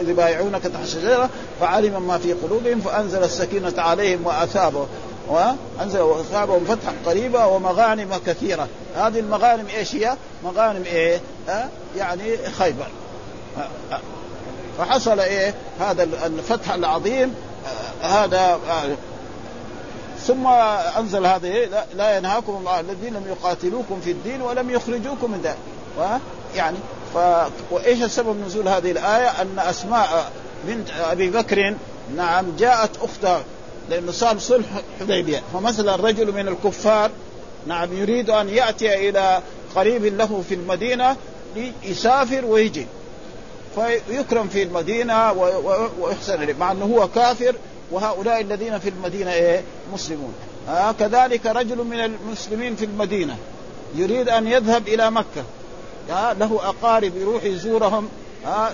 إذ 0.00 0.08
يبايعونك 0.08 0.62
تحت 0.62 0.82
الشجره 0.84 1.30
فعلم 1.60 2.02
ما 2.08 2.18
في 2.18 2.32
قلوبهم 2.32 2.80
فأنزل 2.80 3.24
السكينة 3.24 3.72
عليهم 3.76 4.26
واثابهم 4.26 4.86
وانزل 5.28 6.00
واثابهم 6.00 6.64
فتحا 6.64 6.92
قريبا 7.06 7.44
ومغانم 7.44 8.10
كثيرة 8.26 8.68
هذه 8.96 9.20
المغانم 9.20 9.66
إيش 9.76 9.94
هي؟ 9.94 10.16
مغانم 10.44 10.82
إيه؟ 10.84 11.20
أه؟ 11.48 11.68
يعني 11.96 12.36
خيبر 12.58 12.86
أه؟ 13.92 14.00
فحصل 14.78 15.20
إيه؟ 15.20 15.54
هذا 15.80 16.02
الفتح 16.02 16.72
العظيم 16.72 17.34
هذا 18.02 18.58
ثم 20.26 20.46
أنزل 20.98 21.26
هذه 21.26 21.68
لا 21.94 22.16
ينهاكم 22.16 22.56
الله 22.56 22.80
الذين 22.80 23.14
لم 23.14 23.24
يقاتلوكم 23.28 24.00
في 24.04 24.10
الدين 24.10 24.42
ولم 24.42 24.70
يخرجوكم 24.70 25.30
من 25.30 25.40
ذلك 25.42 25.58
يعني 26.56 26.76
ف... 27.14 27.18
وإيش 27.70 28.02
السبب 28.02 28.36
نزول 28.46 28.68
هذه 28.68 28.90
الآية؟ 28.90 29.42
أن 29.42 29.58
أسماء 29.58 30.32
بنت 30.66 30.88
أبي 30.90 31.30
بكر 31.30 31.74
نعم 32.16 32.56
جاءت 32.58 32.90
أختها 33.02 33.42
لأنه 33.90 34.12
صار 34.12 34.38
صلح 34.38 34.66
حديبية. 35.00 35.42
فمثلا 35.52 35.96
رجل 35.96 36.32
من 36.32 36.48
الكفار 36.48 37.10
نعم 37.66 37.92
يريد 37.92 38.30
أن 38.30 38.48
يأتي 38.48 39.08
إلى 39.08 39.42
قريب 39.76 40.04
له 40.04 40.44
في 40.48 40.54
المدينة 40.54 41.16
يسافر 41.84 42.44
ويجي. 42.44 42.86
فيكرم 44.08 44.48
في 44.48 44.62
المدينة 44.62 45.32
ويحسن 46.00 46.42
إليه 46.42 46.54
مع 46.54 46.72
أنه 46.72 46.84
هو 46.84 47.08
كافر 47.08 47.54
وهؤلاء 47.90 48.40
الذين 48.40 48.78
في 48.78 48.88
المدينة 48.88 49.32
إيه؟ 49.32 49.62
مسلمون. 49.94 50.32
آه 50.68 50.92
كذلك 50.92 51.46
رجل 51.46 51.76
من 51.76 52.00
المسلمين 52.00 52.76
في 52.76 52.84
المدينة 52.84 53.36
يريد 53.94 54.28
أن 54.28 54.46
يذهب 54.46 54.88
إلى 54.88 55.10
مكة. 55.10 55.44
له 56.10 56.60
أقارب 56.62 57.16
يروح 57.16 57.44
يزورهم 57.44 58.08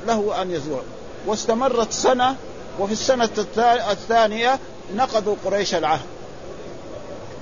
له 0.06 0.42
أن 0.42 0.50
يزور. 0.50 0.82
واستمرت 1.26 1.92
سنة 1.92 2.36
وفي 2.80 2.92
السنة 2.92 3.28
الثانية 3.90 4.58
نقضوا 4.96 5.36
قريش 5.44 5.74
العهد. 5.74 6.06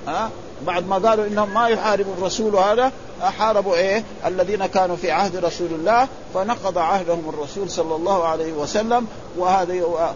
ها 0.07 0.31
بعد 0.67 0.89
ما 0.89 0.99
قالوا 0.99 1.27
إنهم 1.27 1.55
ما 1.55 1.69
يحاربوا 1.69 2.13
الرسول 2.19 2.57
هذا 2.57 2.93
حاربوا 3.23 3.75
إيه؟ 3.75 4.05
الذين 4.27 4.67
كانوا 4.67 4.97
في 4.97 5.11
عهد 5.11 5.37
رسول 5.37 5.67
الله 5.67 6.09
فنقض 6.35 6.79
عهدهم 6.79 7.29
الرسول 7.29 7.71
صلى 7.71 7.95
الله 7.95 8.25
عليه 8.25 8.53
وسلم 8.53 9.07
وهذا 9.37 10.15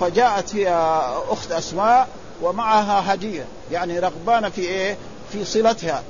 فجاءت 0.00 0.48
فيها 0.48 1.14
أخت 1.28 1.52
أسماء 1.52 2.08
ومعها 2.42 3.14
هدية 3.14 3.44
يعني 3.72 3.98
رغبانه 3.98 4.48
في 4.48 4.60
إيه؟ 4.60 4.96
في 5.32 5.44
صلتها. 5.44 6.02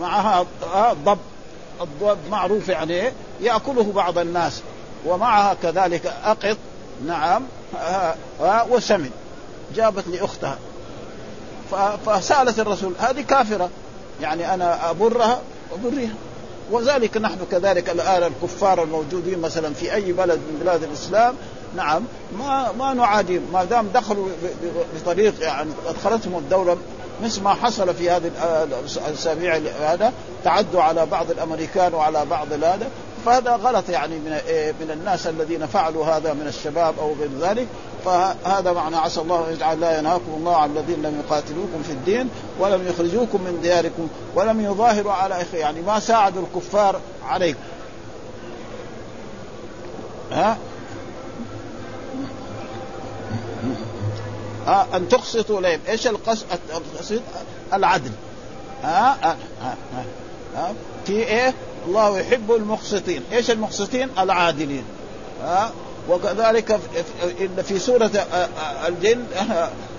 معها 0.00 0.46
ضب. 1.04 1.18
الضب 1.80 2.18
معروف 2.30 2.68
يعني 2.68 3.12
يأكله 3.40 3.92
بعض 3.94 4.18
الناس. 4.18 4.62
ومعها 5.06 5.54
كذلك 5.62 6.06
أقط 6.24 6.56
نعم 7.06 7.42
وسمن. 8.68 9.10
جابت 9.74 10.08
لأختها. 10.08 10.58
فسألت 12.06 12.58
الرسول 12.58 12.92
هذه 12.98 13.20
كافرة. 13.20 13.70
يعني 14.20 14.54
أنا 14.54 14.90
أبرها 14.90 15.40
وبريها 15.72 16.14
وذلك 16.70 17.16
نحن 17.16 17.38
كذلك 17.50 17.90
الآن 17.90 18.22
الكفار 18.22 18.82
الموجودين 18.82 19.38
مثلا 19.38 19.74
في 19.74 19.94
أي 19.94 20.12
بلد 20.12 20.38
من 20.38 20.58
بلاد 20.62 20.82
الإسلام 20.82 21.34
نعم 21.76 22.04
ما 22.38 22.72
ما 22.78 22.94
نعادي 22.94 23.40
ما 23.52 23.64
دام 23.64 23.88
دخلوا 23.94 24.28
بطريق 24.96 25.34
يعني 25.42 25.70
أدخلتهم 25.86 26.38
الدولة 26.38 26.76
مثل 27.22 27.42
ما 27.42 27.54
حصل 27.54 27.94
في 27.94 28.10
هذه 28.10 28.30
الأسابيع 29.08 29.60
هذا 29.80 30.12
تعدوا 30.44 30.82
على 30.82 31.06
بعض 31.06 31.30
الأمريكان 31.30 31.94
وعلى 31.94 32.24
بعض 32.24 32.52
هذا 32.52 32.88
فهذا 33.26 33.56
غلط 33.56 33.88
يعني 33.88 34.18
من 34.18 34.32
إيه، 34.32 34.72
من 34.80 34.90
الناس 34.90 35.26
الذين 35.26 35.66
فعلوا 35.66 36.06
هذا 36.06 36.32
من 36.32 36.46
الشباب 36.46 36.94
أو 36.98 37.14
غير 37.20 37.30
ذلك. 37.40 37.66
فهذا 38.04 38.72
معنى 38.72 38.96
عسى 38.96 39.20
الله 39.20 39.48
أن 39.48 39.52
يجعل 39.52 39.80
لا 39.80 39.98
ينهاكم 39.98 40.34
الله 40.36 40.56
عن 40.56 40.70
الذين 40.70 41.02
لم 41.02 41.22
يقاتلوكم 41.26 41.82
في 41.84 41.92
الدين 41.92 42.30
ولم 42.58 42.86
يخرجوكم 42.88 43.42
من 43.42 43.58
دياركم 43.62 44.08
ولم 44.34 44.60
يظاهروا 44.60 45.12
على 45.12 45.34
أخي 45.34 45.56
يعني 45.56 45.80
ما 45.82 46.00
ساعدوا 46.00 46.42
الكفار 46.42 47.00
عليكم. 47.26 47.60
ها؟ 50.32 50.56
ها 54.66 54.86
أن 54.94 55.08
تقسطوا 55.08 55.60
إليهم. 55.60 55.80
إيش 55.88 56.06
القسط 56.06 56.46
العدل. 57.72 58.10
ها 58.82 59.16
ها, 59.22 59.36
ها, 59.62 59.76
ها. 60.56 60.74
في 61.06 61.12
إيه؟ 61.12 61.54
الله 61.86 62.18
يحب 62.18 62.52
المقسطين. 62.52 63.22
إيش 63.32 63.50
المقسطين؟ 63.50 64.08
العادلين. 64.18 64.84
ها 65.42 65.72
وكذلك 66.08 66.80
في 67.62 67.78
سورة 67.78 68.10
الجن 68.88 69.24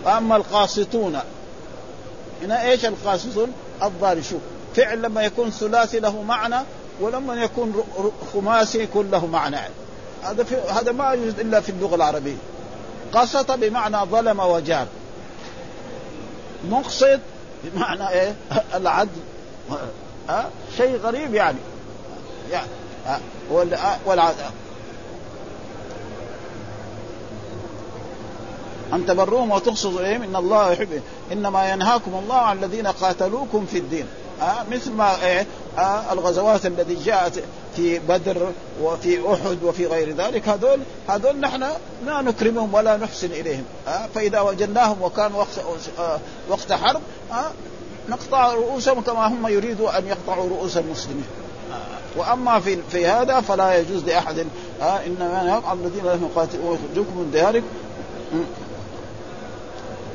أما 0.08 0.36
القاسطون. 0.36 1.20
هنا 2.42 2.70
إيش 2.70 2.86
القاسطون؟ 2.86 3.54
الضال. 3.84 4.26
شوف 4.26 4.42
فعل 4.76 5.02
لما 5.02 5.22
يكون 5.24 5.50
ثلاثي 5.50 6.00
له 6.00 6.22
معنى 6.22 6.60
ولما 7.02 7.36
يكون 7.36 7.84
خماسي 8.34 8.84
يكون 8.84 9.12
له 9.12 9.26
معنى. 9.26 9.60
هذا 10.24 10.44
في 10.44 10.56
هذا 10.56 10.92
ما 10.92 11.10
يوجد 11.10 11.40
إلا 11.40 11.62
في 11.62 11.70
اللغة 11.70 11.96
العربية. 11.96 12.36
قسط 13.14 13.52
بمعنى 13.52 13.98
ظلم 13.98 14.40
وجار 14.40 14.88
مقسط 16.70 17.20
بمعنى 17.64 18.10
إيه؟ 18.10 18.36
العدل. 18.76 19.22
ها؟ 20.30 20.50
شيء 20.78 20.98
غريب 20.98 21.34
يعني. 21.34 21.58
يعني 22.52 22.68
والعذاب 24.06 24.52
أن 28.94 29.06
تبروهم 29.06 29.52
وتقصدوا 29.52 30.00
إليهم 30.00 30.24
إن 30.24 30.36
الله 30.36 30.72
يحب. 30.72 31.02
إنما 31.32 31.72
ينهاكم 31.72 32.14
الله 32.24 32.36
عن 32.36 32.64
الذين 32.64 32.88
قاتلوكم 32.88 33.66
في 33.66 33.78
الدين. 33.78 34.06
آه 34.42 34.64
مثل 34.72 34.92
ما 34.92 35.26
إيه 35.26 35.46
آه 35.78 36.14
الغزوات 36.14 36.66
التي 36.66 36.96
جاءت 36.96 37.44
في 37.76 38.00
بدر 38.00 38.52
وفي 38.82 39.34
أحد 39.34 39.64
وفي 39.64 39.86
غير 39.86 40.16
ذلك 40.16 40.50
هذول 40.50 40.80
هذول 41.08 41.40
نحن 41.40 41.64
لا 42.06 42.22
نكرمهم 42.22 42.74
ولا 42.74 42.98
نحسن 42.98 43.32
إليهم. 43.32 43.64
آه 43.88 44.08
فإذا 44.16 44.42
وجدناهم 44.42 45.02
وكان 45.02 45.36
وقت 45.36 45.60
آه 46.00 46.20
وقت 46.50 46.74
حرب 46.74 47.02
آه 47.32 47.52
نقطع 48.10 48.54
رؤوسهم 48.54 49.02
كما 49.02 49.28
هم 49.28 49.48
يريدوا 49.48 49.98
أن 49.98 50.08
يقطعوا 50.08 50.50
رؤوس 50.50 50.78
المسلمين. 50.78 51.26
آه 51.72 52.20
وأما 52.20 52.60
في 52.60 52.78
في 52.92 53.06
هذا 53.06 53.42
فلا 53.42 53.80
يجوز 53.80 54.04
لأحد 54.04 54.46
آه 54.82 55.00
إنما 55.06 55.62
الذين 55.74 56.06
لم 56.06 56.30
يقاتلوا 56.32 56.70
ويخرجوكم 56.70 57.18
من 57.18 57.32
دياركم 57.32 57.68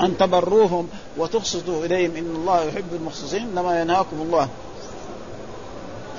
أن 0.02 0.18
تبروهم 0.18 0.88
وتقسطوا 1.16 1.84
إليهم. 1.84 2.16
إن 2.16 2.36
الله 2.36 2.62
يحب 2.62 2.94
المقسطين. 2.94 3.42
إنما 3.42 3.80
ينهاكم 3.80 4.16
الله. 4.20 4.48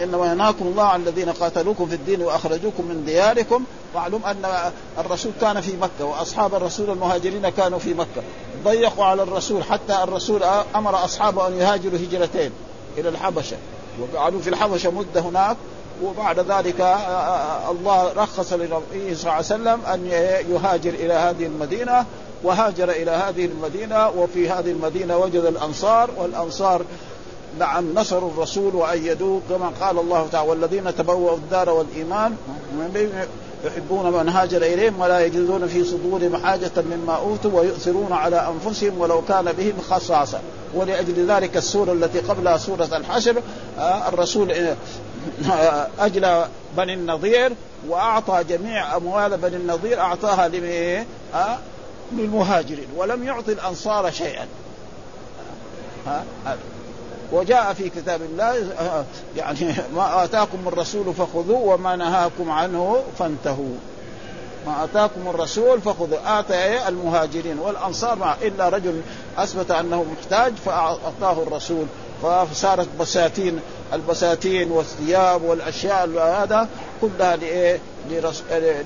إنما 0.04 0.32
ينهاكم 0.32 0.67
الله 0.67 0.84
عن 0.84 1.02
الذين 1.02 1.30
قاتلوكم 1.30 1.88
في 1.88 1.96
الدين 1.96 2.22
وأخرجوكم 2.22 2.86
من 2.86 3.06
دياركم. 3.06 3.63
معلوم 3.96 4.26
أن 4.26 4.72
الرسول 4.98 5.32
كان 5.41 5.62
في 5.62 5.78
مكة 5.78 6.06
وأصحاب 6.06 6.56
الرسول 6.56 6.89
المهاجرين 6.89 7.50
كانوا 7.50 7.80
في 7.80 7.94
مكة. 7.94 8.22
ضيقوا 8.63 9.06
على 9.06 9.24
الرسول 9.24 9.63
حتى 9.63 10.04
الرسول 10.04 10.44
أمر 10.76 11.06
أصحابه 11.06 11.48
أن 11.48 11.54
يهاجروا 11.54 12.00
هجرتين 12.00 12.52
إلى 12.98 13.10
الحبشة. 13.10 13.58
وقعدوا 14.00 14.41
في 14.41 14.50
الحبشة 14.50 14.91
مدة 14.91 15.22
هناك. 15.22 15.58
وبعد 16.04 16.39
ذلك 16.39 16.82
الله 17.70 18.13
رخص 18.13 18.54
للنبي 18.54 19.15
صلى 19.15 19.22
الله 19.22 19.32
عليه 19.32 19.46
وسلم 19.46 19.80
أن 19.94 20.06
يهاجر 20.52 20.89
إلى 20.89 21.13
هذه 21.13 21.46
المدينة. 21.46 22.06
وهاجر 22.43 22.89
إلى 22.89 23.12
هذه 23.12 23.45
المدينة 23.45 24.10
وفي 24.10 24.49
هذه 24.49 24.71
المدينة 24.71 25.17
وجد 25.17 25.45
الأنصار 25.45 26.10
والأنصار 26.17 26.82
نعم 27.60 27.93
نصروا 27.95 28.30
الرسول 28.32 28.75
وأيدوه 28.75 29.41
كما 29.49 29.71
قال 29.82 29.99
الله 29.99 30.27
تعالى 30.32 30.49
والذين 30.49 30.95
تبوأوا 30.95 31.38
الدار 31.38 31.69
والإيمان 31.69 32.36
يحبون 33.65 34.12
من 34.12 34.30
هاجر 34.30 34.62
إليهم 34.62 34.99
ولا 34.99 35.25
يجدون 35.25 35.67
في 35.67 35.84
صدورهم 35.84 36.38
حاجة 36.38 36.71
مما 36.77 37.15
أوتوا 37.15 37.60
ويؤثرون 37.60 38.13
على 38.13 38.47
أنفسهم 38.47 39.01
ولو 39.01 39.21
كان 39.21 39.45
بهم 39.51 39.73
خصاصة. 39.89 40.39
ولأجل 40.73 41.32
ذلك 41.32 41.58
السورة 41.58 41.91
التي 41.91 42.19
قبلها 42.19 42.58
سورة 42.58 42.89
الحشر 42.93 43.41
آه 43.80 44.10
الرسول 44.10 44.51
آه 44.51 45.88
اجلى 45.99 46.47
بني 46.77 46.93
النضير 46.93 47.54
وأعطى 47.89 48.43
جميع 48.49 48.97
أموال 48.97 49.38
بني 49.38 49.56
النضير 49.56 49.99
أعطاها 49.99 50.51
آه 51.36 51.58
للمهاجرين 52.17 52.88
ولم 52.97 53.24
يعطي 53.24 53.52
الأنصار 53.52 54.12
شيئا. 54.12 54.47
ها؟ 56.08 56.24
وجاء 57.32 57.74
في 57.74 57.89
كتاب 57.89 58.21
الله 58.21 58.65
يعني 59.38 59.74
ما 59.95 60.24
آتاكم 60.24 60.67
الرسول 60.67 61.13
فخذوه 61.13 61.60
وما 61.60 61.95
نهاكم 61.95 62.50
عنه 62.52 63.04
فانتهوا. 63.19 63.76
ما 64.67 64.84
آتاكم 64.84 65.28
الرسول 65.28 65.82
فخذوا 65.82 66.39
آتى 66.39 66.88
المهاجرين 66.88 67.60
والأنصار 67.60 68.15
مع 68.15 68.36
إلا 68.41 68.69
رجل 68.69 69.02
أثبت 69.38 69.71
أنه 69.71 70.06
محتاج 70.17 70.54
فأعطاه 70.65 71.43
الرسول. 71.43 71.86
فصارت 72.24 72.88
بساتين 73.00 73.60
البساتين 73.93 74.71
والثياب 74.71 75.43
والأشياء 75.43 76.10
هذا 76.19 76.69
كلها 77.02 77.36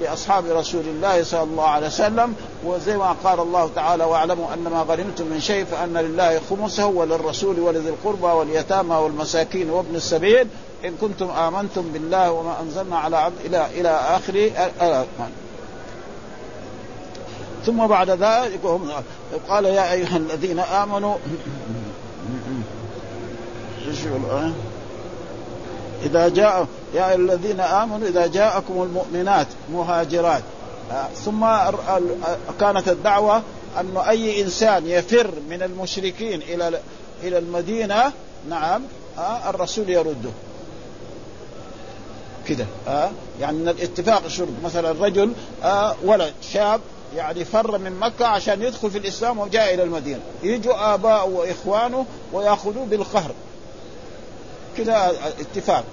لأصحاب 0.02 0.46
رسول 0.46 0.84
الله 0.88 1.24
صلى 1.24 1.44
الله 1.44 1.68
عليه 1.68 1.88
وسلم 1.88 2.36
وزي 2.66 2.98
ما 2.98 3.16
قال 3.24 3.40
الله 3.40 3.70
تعالى 3.76 4.04
واعلموا 4.04 4.54
ان 4.54 4.64
ما 4.64 4.86
غنمتم 4.90 5.26
من 5.26 5.40
شيء 5.40 5.66
فأن 5.66 5.98
لله 5.98 6.42
خمسه 6.50 6.86
وللرسول 6.86 7.60
ولذي 7.60 7.90
القربى 7.90 8.28
واليتامى 8.28 8.96
والمساكين 8.96 9.70
وابن 9.70 9.96
السبيل. 9.96 10.48
إن 10.86 10.96
كنتم 11.02 11.30
آمنتم 11.30 11.82
بالله 11.94 12.32
وما 12.32 12.62
أنزلنا 12.62 12.98
على 12.98 13.18
عبد 13.18 13.36
إلى 13.46 13.66
إلى 13.76 13.90
اخر 13.90 14.52
ثم 17.66 17.88
بعد 17.88 18.10
ذلك 18.10 18.60
قال 19.50 19.66
يا 19.66 19.92
أيها 19.92 20.18
الذين 20.18 20.60
آمنوا 20.60 21.16
إذا 26.04 26.28
جاء 26.28 26.68
يا 26.94 27.16
الذين 27.16 27.60
آمنوا 27.60 28.08
إذا 28.08 28.28
جاءكم 28.28 28.84
المؤمنات 28.84 29.48
مهاجرات. 29.74 30.44
ثم 31.26 31.46
كانت 32.60 32.88
الدعوة 32.90 33.42
أن 33.80 33.98
أي 33.98 34.42
إنسان 34.42 34.88
يفر 34.88 35.32
من 35.50 35.64
المشركين 35.64 36.42
إلى 36.42 36.80
إلى 37.24 37.38
المدينة 37.38 38.12
نعم 38.50 38.82
آه، 39.18 39.50
الرسول 39.50 39.90
يرده. 39.90 40.30
كده 42.48 42.66
آه 42.88 43.10
يعني 43.42 43.58
من 43.58 43.70
الاتفاق 43.70 44.26
الشرط 44.26 44.48
مثلا 44.64 45.06
رجل 45.06 45.34
آه 45.64 45.96
ولد 46.04 46.34
شاب 46.54 46.82
يعني 47.16 47.46
فر 47.46 47.78
من 47.78 48.00
مكة 48.00 48.28
عشان 48.28 48.62
يدخل 48.62 48.92
في 48.92 48.98
الإسلام 48.98 49.40
وجاء 49.40 49.74
إلى 49.74 49.84
المدينة. 49.84 50.20
يجوا 50.44 50.94
آباءه 50.94 51.26
وإخوانه 51.26 52.06
ويأخذوه 52.34 52.86
بالقهر. 52.86 53.32
كذا 54.78 55.12
اتفاق. 55.40 55.84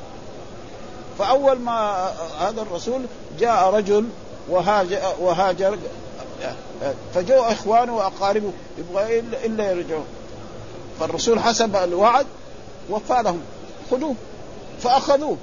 فأول 1.19 1.59
ما 1.59 2.11
هذا 2.41 2.63
الرسول 2.63 3.03
جاء 3.41 3.71
رجل 3.75 4.09
وهاجر, 4.49 5.01
وهاجر 5.21 5.79
فجاء 7.15 7.53
إخوانه 7.53 7.97
وأقاربه 7.97 8.53
يبغى 8.79 9.19
الا 9.19 9.71
يرجعوا 9.71 10.05
فالرسول 11.01 11.41
حسب 11.41 11.77
الوعد 11.77 12.27
وفى 12.91 13.23
لهم. 13.25 13.41
خذوه. 13.91 14.15
فأخذوه. 14.83 15.37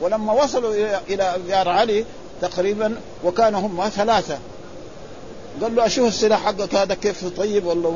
ولما 0.00 0.32
وصلوا 0.32 0.74
إلى 1.08 1.36
دار 1.48 1.68
علي 1.68 2.04
تقريبا 2.42 2.96
وكانوا 3.24 3.60
هم 3.60 3.88
ثلاثة. 3.88 4.38
قال 5.62 5.76
له 5.76 5.86
أشوف 5.86 6.08
السلاح 6.08 6.44
حقك 6.44 6.74
هذا 6.74 6.94
كيف 6.94 7.24
طيب 7.36 7.66
ولا 7.66 7.90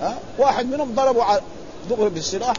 ها؟ 0.00 0.18
واحد 0.38 0.66
منهم 0.66 0.94
ضربوا 0.94 1.24
دغري 1.90 2.10
بالسلاح. 2.10 2.56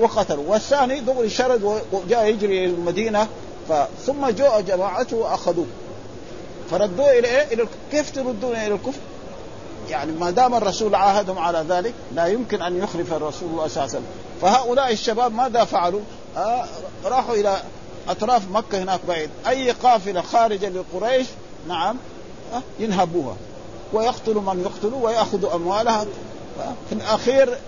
وقتلوا. 0.00 0.44
والثاني 0.46 1.00
دغري 1.00 1.30
شرد 1.30 1.80
وجاء 1.92 2.26
يجري 2.26 2.64
إلى 2.64 2.74
المدينة 2.74 3.28
ثم 4.06 4.26
جاء 4.28 4.60
جماعته 4.60 5.16
وأخذوه. 5.16 5.66
فردوه 6.70 7.18
إلى 7.18 7.28
إيه؟ 7.28 7.54
إلى 7.54 7.66
كيف 7.90 8.10
تردون 8.10 8.52
إلى 8.52 8.74
الكفر؟ 8.74 9.00
يعني 9.90 10.12
ما 10.12 10.30
دام 10.30 10.54
الرسول 10.54 10.94
عاهدهم 10.94 11.38
على 11.38 11.64
ذلك 11.68 11.94
لا 12.14 12.26
يمكن 12.26 12.62
أن 12.62 12.78
يخلف 12.78 13.12
الرسول 13.12 13.48
الله 13.48 13.68
صلى 13.68 13.84
الله 13.84 13.94
عليه 13.94 14.04
وسلم. 14.04 14.06
فهؤلاء 14.42 14.92
الشباب 14.92 15.34
ماذا 15.34 15.64
فعلوا؟ 15.64 16.00
آه 16.36 16.64
راحوا 17.04 17.34
إلى 17.34 17.62
أطراف 18.08 18.42
مكة 18.50 18.82
هناك 18.82 19.00
بعيد. 19.08 19.30
أي 19.48 19.70
قافلة 19.70 20.20
خارجة 20.20 20.68
لقريش 20.68 21.26
نعم 21.68 21.96
آه 22.54 22.62
ينهبوها. 22.78 23.36
ويقتلوا 23.92 24.42
من 24.42 24.62
يقتلوا 24.62 25.06
ويأخذوا 25.06 25.54
أموالها. 25.54 26.06
في 26.88 26.92
الأخير 26.92 27.58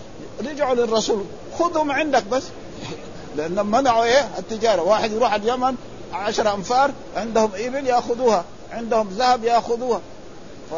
رجعوا 0.45 0.75
للرسول. 0.75 1.25
خذهم 1.59 1.91
عندك 1.91 2.23
بس. 2.23 2.43
لانهم 3.35 3.71
منعوا 3.71 4.03
إيه؟ 4.03 4.29
التجارة. 4.39 4.81
واحد 4.81 5.11
يروح 5.11 5.33
اليمن 5.33 5.75
عشر 6.13 6.53
أنفار 6.53 6.91
عندهم 7.15 7.51
إبل 7.55 7.87
يأخذوها. 7.87 8.45
عندهم 8.71 9.09
ذهب 9.09 9.43
يأخذوها. 9.43 10.01
ف... 10.71 10.73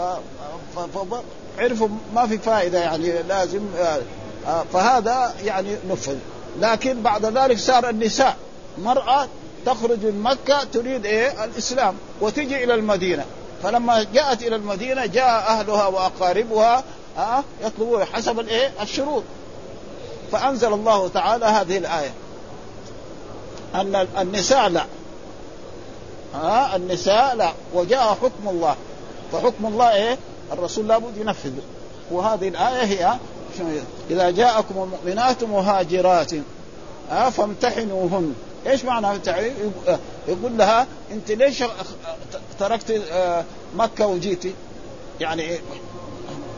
ف... 0.75 0.79
ف... 0.79 1.15
عرفوا 1.59 1.87
ما 2.15 2.27
في 2.27 2.37
فائدة 2.37 2.79
يعني 2.79 3.23
لازم 3.23 3.61
آه، 3.79 3.99
آه، 4.47 4.63
فهذا 4.73 5.33
يعني 5.43 5.75
نفذ. 5.89 6.17
لكن 6.59 7.01
بعد 7.01 7.25
ذلك 7.25 7.57
صار 7.57 7.89
النساء. 7.89 8.35
مرأة 8.77 9.27
تخرج 9.65 10.05
من 10.05 10.21
مكة 10.23 10.63
تريد 10.73 11.05
إيه؟ 11.05 11.43
الإسلام. 11.43 11.95
وتجي 12.21 12.63
إلى 12.63 12.73
المدينة. 12.73 13.25
فلما 13.63 14.05
جاءت 14.13 14.43
إلى 14.43 14.55
المدينة 14.55 15.05
جاء 15.05 15.25
أهلها 15.27 15.87
وأقاربها 15.87 16.83
آه 17.17 17.43
يطلبون 17.63 18.05
حسب 18.05 18.39
الإيه؟ 18.39 18.71
الشروط. 18.81 19.23
فأنزل 20.31 20.73
الله 20.73 21.07
تعالى 21.07 21.45
هذه 21.45 21.77
الآية. 21.77 22.13
أن 23.75 24.07
النساء 24.19 24.69
لا. 24.69 24.85
ها؟ 26.33 26.75
النساء 26.75 27.35
لا. 27.35 27.53
وجاء 27.73 28.17
حكم 28.21 28.49
الله. 28.49 28.75
فحكم 29.31 29.65
الله 29.65 29.93
إيه؟ 29.93 30.17
الرسول 30.51 30.87
لابد 30.87 31.17
ينفذه 31.17 31.61
وهذه 32.11 32.47
الآية 32.47 32.83
هي 32.83 33.17
إذا 34.09 34.29
جاءكم 34.29 34.83
المؤمنات 34.83 35.43
مهاجرات 35.43 36.31
ها؟ 37.09 37.29
فامتحنوهن. 37.29 38.35
إيش 38.67 38.85
معنى 38.85 39.07
يقول 40.27 40.57
لها 40.57 40.87
أنت 41.11 41.31
ليش 41.31 41.63
تركت 42.59 42.91
آه، 43.11 43.43
مكة 43.75 44.07
وجيتي؟ 44.07 44.53
يعني 45.19 45.59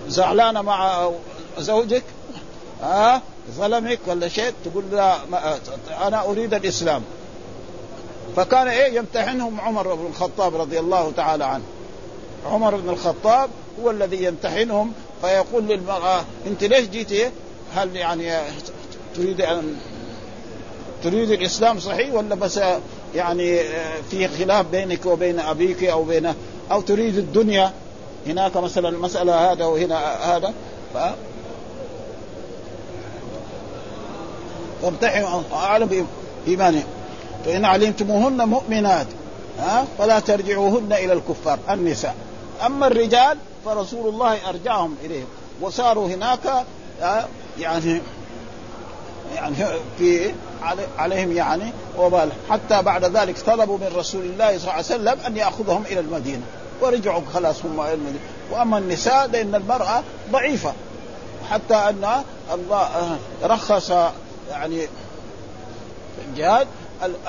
زعلانة 0.07 0.62
مع 0.62 1.12
زوجك؟ 1.57 2.03
ها؟ 2.81 3.21
ظلمك 3.51 3.99
ولا 4.07 4.27
شيء؟ 4.27 4.53
تقول 4.65 4.83
لا 4.91 5.17
أنا 6.07 6.25
أريد 6.25 6.53
الإسلام. 6.53 7.01
فكان 8.35 8.67
إيه؟ 8.67 8.97
يمتحنهم 8.97 9.61
عمر 9.61 9.95
بن 9.95 10.05
الخطاب 10.05 10.55
رضي 10.55 10.79
الله 10.79 11.11
تعالى 11.11 11.45
عنه. 11.45 11.63
عمر 12.45 12.75
بن 12.75 12.89
الخطاب 12.89 13.49
هو 13.81 13.91
الذي 13.91 14.23
يمتحنهم 14.23 14.93
فيقول 15.21 15.63
للمرأة 15.63 16.25
أنت 16.47 16.63
ليش 16.63 16.87
جيتي 16.87 17.29
هل 17.75 17.95
يعني 17.95 18.31
تريد 19.15 19.41
أن 19.41 19.75
تريد 21.03 21.31
الإسلام 21.31 21.79
صحيح 21.79 22.13
ولا 22.13 22.35
بس 22.35 22.59
يعني 23.15 23.59
في 24.11 24.27
خلاف 24.27 24.65
بينك 24.65 25.05
وبين 25.05 25.39
أبيك 25.39 25.83
أو 25.83 26.03
بين 26.03 26.33
أو 26.71 26.81
تريد 26.81 27.17
الدنيا؟ 27.17 27.73
هناك 28.27 28.57
مثلا 28.57 28.89
المسألة 28.89 29.51
هذا 29.51 29.65
وهنا 29.65 29.97
هذا. 30.35 30.53
ف... 34.81 34.85
فامتحنوا 34.85 35.41
أعلم 35.53 36.05
بإيمانهم 36.45 36.83
فإن 37.45 37.65
علمتموهن 37.65 38.47
مؤمنات 38.47 39.07
ها؟ 39.59 39.85
فلا 39.97 40.19
ترجعوهن 40.19 40.93
إلى 40.93 41.13
الكفار 41.13 41.59
النساء. 41.69 42.15
أما 42.65 42.87
الرجال 42.87 43.37
فرسول 43.65 44.13
الله 44.13 44.49
أرجعهم 44.49 44.95
إليهم. 45.03 45.25
وصاروا 45.61 46.07
هناك 46.07 46.65
يعني 47.59 48.01
يعني 49.35 49.55
في 49.97 50.31
عليهم 50.97 51.31
يعني 51.31 51.73
وبال. 51.97 52.29
حتى 52.49 52.81
بعد 52.81 53.05
ذلك 53.05 53.39
طلبوا 53.39 53.77
من 53.77 53.91
رسول 53.95 54.21
الله 54.21 54.57
صلى 54.57 54.61
الله 54.61 54.73
عليه 54.73 54.85
وسلم 54.85 55.17
أن 55.27 55.37
يأخذهم 55.37 55.83
إلى 55.91 55.99
المدينة. 55.99 56.41
ورجعوا 56.81 57.21
خلاص 57.33 57.65
هم 57.65 57.81
إلى 57.81 57.93
المدينة. 57.93 58.19
وأما 58.51 58.77
النساء 58.77 59.27
لأن 59.27 59.55
المرأة 59.55 60.03
ضعيفة. 60.31 60.73
حتى 61.51 61.75
أن 61.75 62.23
الله 62.53 63.17
رخص 63.43 63.91
يعني 64.49 64.88
الجهاد 66.27 66.67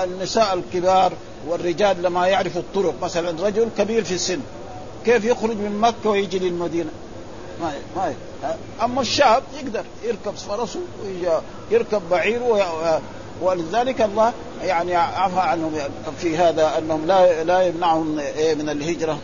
النساء 0.02 0.54
الكبار 0.54 1.12
والرجال 1.48 2.02
لما 2.02 2.26
يعرفوا 2.26 2.60
الطرق 2.60 2.94
مثلا 3.02 3.46
رجل 3.46 3.68
كبير 3.78 4.04
في 4.04 4.14
السن 4.14 4.40
كيف 5.04 5.24
يخرج 5.24 5.56
من 5.56 5.78
مكة 5.80 6.10
ويجي 6.10 6.38
للمدينة؟ 6.38 6.90
ما 7.60 7.72
ما 7.96 8.14
أما 8.82 9.00
الشاب 9.00 9.42
يقدر 9.54 9.84
يركب 10.04 10.34
فرسه 10.34 10.80
يركب 11.70 12.02
بعيره 12.10 13.00
ولذلك 13.42 14.02
الله 14.02 14.32
يعني 14.62 14.96
عفى 14.96 15.40
عنهم 15.40 15.72
في 16.18 16.36
هذا 16.36 16.78
أنهم 16.78 17.06
لا 17.06 17.44
لا 17.44 17.62
يمنعهم 17.62 18.18
إيه 18.18 18.54
من 18.54 18.68
الهجرة. 18.68 19.18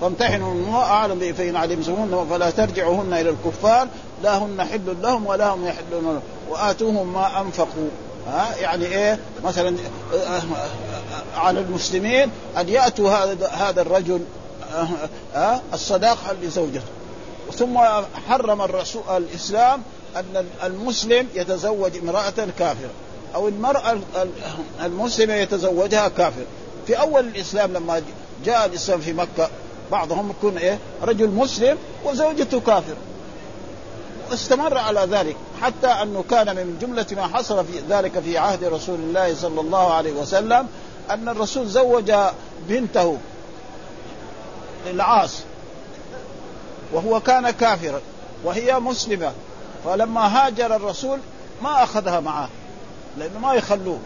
فامتحنوا 0.00 0.82
أعلم 0.82 1.32
فان 1.32 1.56
علمتموهن 1.56 2.26
فلا 2.30 2.50
ترجعوهن 2.50 3.12
إلى 3.12 3.30
الكفار 3.30 3.88
لا 4.22 4.38
هن 4.38 4.64
حل 4.64 4.96
لهم 5.02 5.26
ولا 5.26 5.48
هم 5.48 5.66
يحلون 5.66 6.04
لهم 6.04 6.20
وآتوهم 6.50 7.12
ما 7.12 7.40
أنفقوا. 7.40 7.88
ها؟ 8.26 8.56
يعني 8.56 8.86
إيه؟ 8.86 9.18
مثلا 9.44 9.76
على 11.36 11.60
المسلمين 11.60 12.30
أن 12.58 12.68
يأتوا 12.68 13.10
هذا 13.10 13.48
هذا 13.48 13.82
الرجل 13.82 14.20
ها؟ 15.34 15.62
الصداقة 15.74 16.32
لزوجته. 16.42 16.82
ثم 17.54 17.78
حرم 18.28 18.62
الرسول 18.62 19.02
الإسلام 19.16 19.82
أن 20.16 20.46
المسلم 20.64 21.26
يتزوج 21.34 21.96
امرأة 21.96 22.48
كافرة. 22.58 22.90
أو 23.34 23.48
المرأة 23.48 23.98
المسلمة 24.82 25.34
يتزوجها 25.34 26.08
كافر. 26.08 26.44
في 26.86 27.00
أول 27.00 27.26
الإسلام 27.26 27.72
لما 27.72 28.02
جاء 28.44 28.66
الإسلام 28.66 29.00
في 29.00 29.12
مكة 29.12 29.48
بعضهم 29.92 30.30
يكون 30.30 30.58
إيه؟ 30.58 30.78
رجل 31.02 31.28
مسلم 31.28 31.78
وزوجته 32.04 32.60
كافر. 32.60 32.94
واستمر 34.30 34.78
على 34.78 35.00
ذلك 35.00 35.36
حتى 35.62 35.86
أنه 35.86 36.24
كان 36.30 36.56
من 36.56 36.78
جملة 36.80 37.06
ما 37.12 37.36
حصل 37.36 37.64
في 37.64 37.80
ذلك 37.90 38.20
في 38.20 38.38
عهد 38.38 38.64
رسول 38.64 38.94
الله 39.00 39.34
صلى 39.34 39.60
الله 39.60 39.94
عليه 39.94 40.12
وسلم 40.12 40.66
أن 41.10 41.28
الرسول 41.28 41.66
زوج 41.66 42.12
بنته 42.68 43.18
للعاص 44.86 45.38
وهو 46.92 47.20
كان 47.20 47.50
كافرا 47.50 48.00
وهي 48.44 48.78
مسلمة. 48.78 49.32
فلما 49.84 50.46
هاجر 50.46 50.76
الرسول 50.76 51.18
ما 51.62 51.82
أخذها 51.82 52.20
معه 52.20 52.48
لأنه 53.18 53.38
ما 53.38 53.54
يخلوه. 53.54 53.98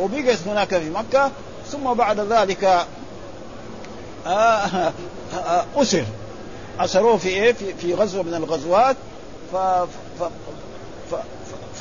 وبقيت 0.00 0.38
هناك 0.46 0.78
في 0.78 0.90
مكة 0.90 1.30
ثم 1.70 1.92
بعد 1.92 2.20
ذلك 2.20 2.86
آه، 4.26 4.92
أسروه 6.80 7.16
في 7.16 7.28
إيه؟ 7.28 7.52
في, 7.52 7.74
في 7.74 7.94
غزوة 7.94 8.22
من 8.22 8.34
الغزوات. 8.34 8.96
ف, 9.52 9.56
ف, 9.56 10.22
ف, 11.10 11.14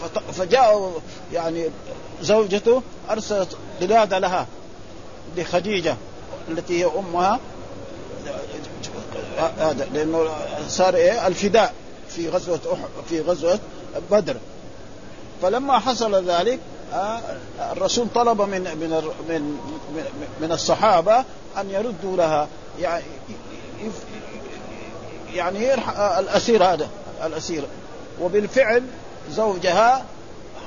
ف 0.02 0.20
فجاءوا 0.32 0.92
يعني 1.34 1.70
زوجته 2.22 2.82
أرسلت 3.10 3.58
قلادة 3.82 4.20
لها 4.20 4.48
لخديجة 5.38 5.96
التي 6.50 6.84
هي 6.84 6.92
أمها. 7.00 7.40
هذا 9.38 9.88
لأنه 9.94 10.30
صار 10.68 10.96
إيه؟ 10.96 11.28
الفداء 11.28 11.74
في 12.10 12.30
غزوة 12.30 12.60
في 13.10 13.22
غزوة 13.22 13.60
بدر. 14.12 14.38
فلما 15.42 15.80
حصل 15.80 16.30
ذلك 16.30 16.60
آه، 16.94 17.20
الرسول 17.72 18.08
طلب 18.16 18.42
من 18.42 18.62
من 18.62 18.90
من 19.30 19.60
من 20.42 20.52
الصحابة 20.52 21.26
أن 21.58 21.70
يردوا 21.70 22.18
لها. 22.18 22.48
يعني 22.80 23.04
يعني 25.36 25.74
الأسير 26.20 26.64
هذا 26.64 26.88
الأسير 27.26 27.64
وبالفعل 28.22 28.84
زوجها 29.32 30.06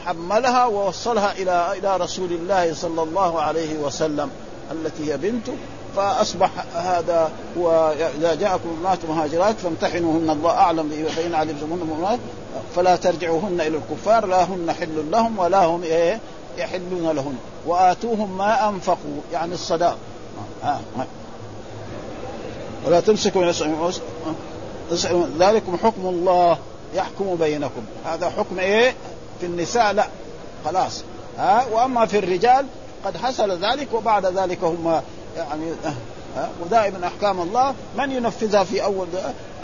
حملها 0.07 0.66
ووصلها 0.66 1.33
إلى 1.33 1.72
إلى 1.79 1.96
رسول 1.96 2.33
الله 2.33 2.74
صلى 2.74 3.03
الله 3.03 3.40
عليه 3.40 3.79
وسلم 3.79 4.31
التي 4.72 5.12
هي 5.12 5.16
بنته 5.16 5.53
فأصبح 5.96 6.50
هذا 6.74 7.31
واذا 7.57 8.35
جاءكم 8.35 8.77
امهات 8.81 8.98
مهاجرات 9.09 9.55
فامتحنوهن 9.59 10.31
الله 10.31 10.50
أعلم 10.50 11.09
فإن 11.16 11.35
علمتموهن 11.35 11.81
مؤمنات 11.81 12.18
فلا 12.77 12.96
ترجعوهن 12.96 13.61
إلى 13.61 13.79
الكفار 13.79 14.27
لا 14.27 14.42
هن 14.44 14.72
حل 14.72 15.11
لهم 15.11 15.38
ولا 15.38 15.64
هم 15.64 15.83
إيه 15.83 16.20
يحلون 16.59 17.11
لهن 17.11 17.37
وآتوهم 17.66 18.38
ما 18.38 18.68
أنفقوا 18.68 19.20
يعني 19.33 19.55
الصداق 19.55 19.96
آه. 20.64 20.66
آه. 20.66 21.07
ولا 22.87 23.00
تمسكوا 23.00 23.44
ذلكم 25.38 25.76
حكم 25.76 26.07
الله 26.07 26.59
يحكم 26.94 27.37
بينكم. 27.37 27.83
هذا 28.04 28.30
حكم 28.30 28.59
إيه؟ 28.59 28.94
في 29.40 29.46
النساء 29.46 29.92
لا. 29.92 30.07
خلاص. 30.64 31.04
ها. 31.38 31.66
وأما 31.72 32.07
في 32.07 32.18
الرجال 32.18 32.66
قد 33.04 33.16
حصل 33.16 33.50
ذلك 33.64 33.88
وبعد 33.92 34.26
ذلك 34.26 34.64
هم 34.64 35.00
يعني 35.37 35.70
أه 36.37 36.48
ودائما 36.64 37.07
أحكام 37.07 37.40
الله. 37.40 37.74
من 37.98 38.11
ينفذها 38.11 38.64
في 38.64 38.85
أول 38.85 39.07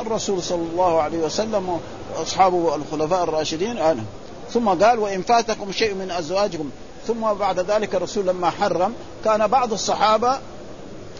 الرسول 0.00 0.42
صلى 0.42 0.62
الله 0.72 1.02
عليه 1.02 1.18
وسلم 1.18 1.80
وأصحابه 2.16 2.74
الخلفاء 2.74 3.24
الراشدين 3.24 3.78
أنا. 3.78 4.04
ثم 4.52 4.68
قال 4.68 4.98
وإن 4.98 5.22
فاتكم 5.22 5.72
شيء 5.72 5.94
من 5.94 6.10
أزواجكم. 6.10 6.70
ثم 7.06 7.32
بعد 7.32 7.58
ذلك 7.60 7.94
الرسول 7.94 8.26
لما 8.26 8.50
حرم 8.50 8.92
كان 9.24 9.46
بعض 9.46 9.72
الصحابة 9.72 10.38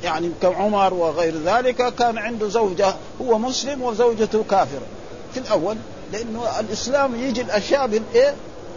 يعني 0.05 0.31
كعمر 0.43 0.95
وغير 0.95 1.35
ذلك 1.45 1.95
كان 1.95 2.19
عنده 2.19 2.49
زوجة 2.49 2.95
هو 3.23 3.39
مسلم 3.39 3.83
وزوجته 3.83 4.45
كافرة. 4.51 4.87
في 5.35 5.41
الأول 5.41 5.77
لأنه 6.13 6.61
الإسلام 6.61 7.15
يجي 7.15 7.41
الأشياء 7.41 7.87
بالايه؟ 7.87 8.35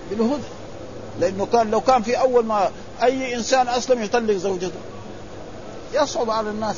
بالهدى. 0.10 0.44
لأنه 1.20 1.46
كان 1.46 1.72
لو 1.72 1.82
كان 1.82 2.02
في 2.02 2.20
أول 2.20 2.46
ما 2.46 2.72
أي 3.04 3.36
إنسان 3.36 3.68
أسلم 3.68 4.04
يطلق 4.04 4.34
زوجته. 4.34 4.80
يصعب 5.94 6.30
على 6.30 6.50
الناس 6.50 6.76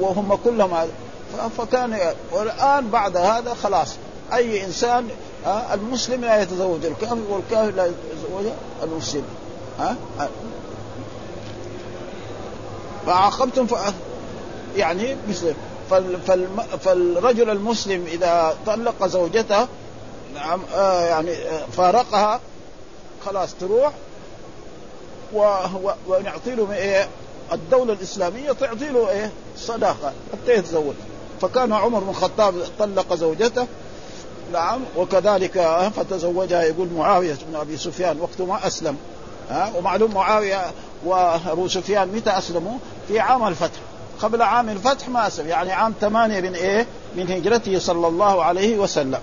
وهم 0.00 0.38
كلهم 0.44 0.88
فكان 1.58 1.98
والآن 2.32 2.88
بعد 2.88 3.16
هذا 3.16 3.54
خلاص. 3.62 3.94
أي 4.32 4.64
إنسان 4.64 5.08
المسلم 5.72 6.20
لا 6.20 6.42
يتزوج 6.42 6.84
الكافر 6.84 7.20
والكافر 7.28 7.70
لا 7.70 7.86
يتزوج 7.86 8.52
المسلم. 8.82 9.24
ها؟ 9.78 9.96
فعاقبتم 13.06 13.66
ف... 13.66 13.74
يعني 14.76 15.16
مثل 15.28 15.54
فال... 15.90 16.20
فال... 16.26 16.48
فالرجل 16.80 17.50
المسلم 17.50 18.04
إذا 18.06 18.56
طلق 18.66 19.06
زوجته 19.06 19.66
نعم 20.34 20.60
آه 20.74 21.04
يعني 21.04 21.34
فارقها 21.76 22.40
خلاص 23.26 23.54
تروح 23.54 23.92
و... 25.32 25.38
و... 25.84 25.92
ونعطي 26.08 26.54
له 26.54 26.72
إيه؟ 26.72 27.08
الدولة 27.52 27.92
الإسلامية 27.92 28.52
تعطي 28.52 28.88
له 28.88 29.10
إيه؟ 29.10 29.30
صداقة 29.56 30.12
حتى 30.32 30.54
يتزوج. 30.54 30.94
فكان 31.40 31.72
عمر 31.72 32.00
بن 32.00 32.08
الخطاب 32.08 32.54
طلق 32.78 33.14
زوجته 33.14 33.66
نعم 34.52 34.80
وكذلك 34.96 35.60
فتزوجها 35.96 36.62
يقول 36.62 36.88
معاوية 36.96 37.36
بن 37.48 37.56
أبي 37.56 37.76
سفيان 37.76 38.20
وقت 38.20 38.40
ما 38.40 38.66
أسلم 38.66 38.96
ها 39.50 39.72
ومعلوم 39.76 40.14
معاوية 40.14 40.62
وأبو 41.04 41.68
سفيان 41.68 42.08
متى 42.08 42.30
أسلموا؟ 42.30 42.78
في 43.08 43.20
عام 43.20 43.48
الفتح. 43.48 43.80
قبل 44.20 44.42
عام 44.42 44.68
الفتح 44.68 45.08
ما 45.08 45.26
أسلم. 45.26 45.48
يعني 45.48 45.72
عام 45.72 45.94
ثمانية 46.00 46.40
من 46.40 46.54
إيه؟ 46.54 46.86
من 47.16 47.30
هجرته 47.30 47.78
صلى 47.78 48.06
الله 48.08 48.44
عليه 48.44 48.78
وسلم. 48.78 49.20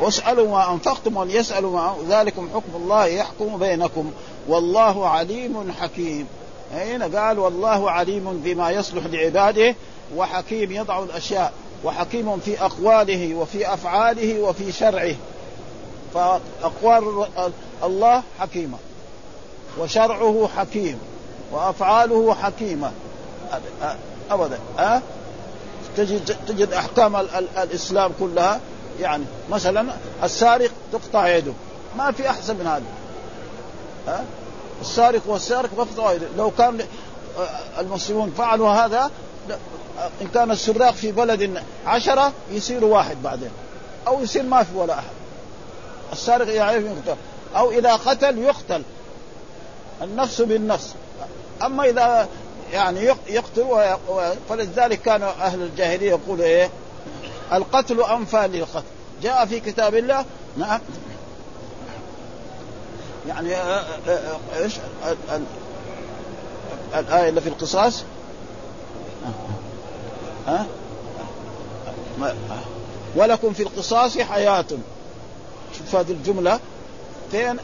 واسألوا 0.00 0.48
ما 0.48 0.72
أنفقتم 0.72 1.16
وليسألوا 1.16 1.70
ما 1.70 1.94
ذلكم 2.08 2.48
حكم 2.54 2.76
الله 2.76 3.06
يحكم 3.06 3.58
بينكم. 3.58 4.10
والله 4.48 5.08
عليم 5.08 5.72
حكيم. 5.80 6.26
هنا 6.74 7.20
قال 7.20 7.38
والله 7.38 7.90
عليم 7.90 8.40
بما 8.44 8.70
يصلح 8.70 9.06
لعباده 9.06 9.74
وحكيم 10.16 10.72
يضع 10.72 11.02
الأشياء 11.02 11.52
وحكيم 11.84 12.38
في 12.38 12.64
أقواله 12.64 13.34
وفي 13.34 13.74
أفعاله 13.74 14.40
وفي 14.40 14.72
شرعه. 14.72 15.14
فأقوال 16.14 17.26
الله 17.84 18.22
حكيمة. 18.38 18.78
وشرعه 19.78 20.48
حكيم 20.56 20.98
وأفعاله 21.52 22.34
حكيمة. 22.34 22.92
أبدا. 24.30 24.58
أه؟ 24.78 25.02
تجد 25.96 26.36
تجد 26.46 26.72
أحكام 26.72 27.16
الإسلام 27.62 28.12
كلها 28.20 28.60
يعني 29.00 29.24
مثلا 29.50 29.86
السارق 30.22 30.70
تقطع 30.92 31.28
يده. 31.28 31.52
ما 31.98 32.10
في 32.10 32.30
أحسن 32.30 32.56
من 32.56 32.66
هذا. 32.66 32.82
ها؟ 34.08 34.24
السارق 34.80 35.20
والسارق 35.26 35.70
تقطع 35.76 36.12
يده. 36.12 36.26
لو 36.36 36.50
كان 36.50 36.80
المسلمون 37.78 38.32
فعلوا 38.38 38.70
هذا 38.70 39.10
إن 40.22 40.28
كان 40.34 40.50
السراق 40.50 40.94
في 40.94 41.12
بلد 41.12 41.62
عشرة 41.86 42.32
يصيروا 42.50 42.94
واحد 42.94 43.22
بعدين. 43.22 43.50
أو 44.06 44.22
يصير 44.22 44.42
ما 44.42 44.62
في 44.62 44.76
ولا 44.76 44.94
أحد. 44.94 45.12
السارق 46.12 46.54
يعرف 46.54 46.84
يقتل. 46.84 47.16
أو 47.56 47.70
إذا 47.70 47.94
قتل 47.94 48.38
يقتل. 48.38 48.82
النفس 50.02 50.40
بالنفس. 50.40 50.94
أما 51.62 51.84
إذا 51.84 52.28
يعني 52.72 53.14
يقتل 53.28 53.96
فلذلك 54.48 55.02
كان 55.02 55.22
أهل 55.22 55.62
الجاهلية 55.62 56.10
يقولوا 56.10 56.44
إيه؟ 56.44 56.70
القتل 57.52 58.00
أنفى 58.00 58.48
للقتل. 58.52 58.86
جاء 59.22 59.46
في 59.46 59.60
كتاب 59.60 59.94
الله 59.94 60.24
نعم. 60.56 60.80
يعني 63.28 63.56
آه، 63.56 63.84
آه، 64.08 64.10
آه، 64.10 64.62
إيش؟ 64.62 64.74
الآية 66.94 67.28
اللي 67.28 67.40
في 67.40 67.48
القصاص؟ 67.48 68.04
ها؟ 70.46 70.66
ولكم 73.16 73.52
في 73.52 73.62
القصاص 73.62 74.18
حياة. 74.18 74.64
شوف 75.78 75.96
هذه 75.96 76.10
الجملة. 76.10 76.60
فين 77.30 77.56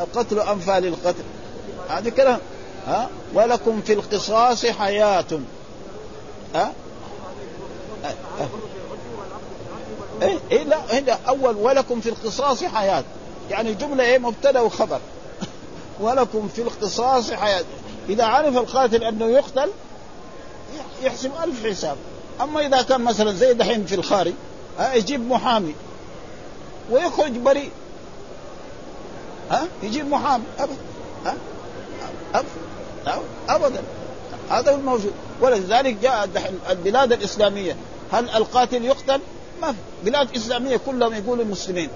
القتل 0.00 0.40
أنفى 0.40 0.80
للقتل؟ 0.80 1.24
هذه 1.88 2.08
كلام. 2.08 2.40
ها؟ 2.86 3.08
ولكم 3.34 3.80
في 3.80 3.92
القصاص 3.92 4.66
حياة. 4.66 5.40
ها؟ 6.54 6.72
إيه, 10.22 10.38
إيه 10.50 10.62
لا 10.62 10.98
هنا 10.98 11.18
أول 11.28 11.56
ولكم 11.56 12.00
في 12.00 12.08
القصاص 12.08 12.64
حياة. 12.64 13.04
يعني 13.50 13.74
جملة 13.74 14.04
إيه 14.04 14.18
مبتدأ 14.18 14.60
وخبر. 14.60 15.00
ولكم 16.00 16.48
في 16.48 16.62
القصاص 16.62 17.30
حياة. 17.30 17.64
إذا 18.08 18.24
عرف 18.24 18.56
القاتل 18.56 19.04
أنه 19.04 19.26
يقتل 19.26 19.70
يحسب 21.02 21.30
ألف 21.44 21.66
حساب. 21.66 21.96
أما 22.40 22.66
إذا 22.66 22.82
كان 22.82 23.00
مثلا 23.00 23.32
زي 23.32 23.54
دحين 23.54 23.86
في 23.86 23.94
الخارج 23.94 24.32
يجيب 24.94 25.28
محامي 25.28 25.74
ويخرج 26.90 27.32
بريء. 27.32 27.70
ها؟ 29.50 29.68
يجيب 29.82 30.08
محامي 30.08 30.44
ابدا. 30.58 30.76
ها؟ 31.24 31.30
أبدا 31.30 31.57
ابدا. 33.48 33.82
هذا 34.50 34.72
هو 34.72 34.74
الموجود. 34.74 35.12
ولذلك 35.40 35.94
جاء 35.94 36.28
البلاد 36.70 37.12
الإسلامية. 37.12 37.76
هل 38.12 38.30
القاتل 38.30 38.84
يقتل؟ 38.84 39.20
ما 39.60 39.72
في. 39.72 39.78
بلاد 40.04 40.36
إسلامية 40.36 40.80
كلهم 40.86 41.14
يقولوا 41.14 41.44
المسلمين 41.44 41.88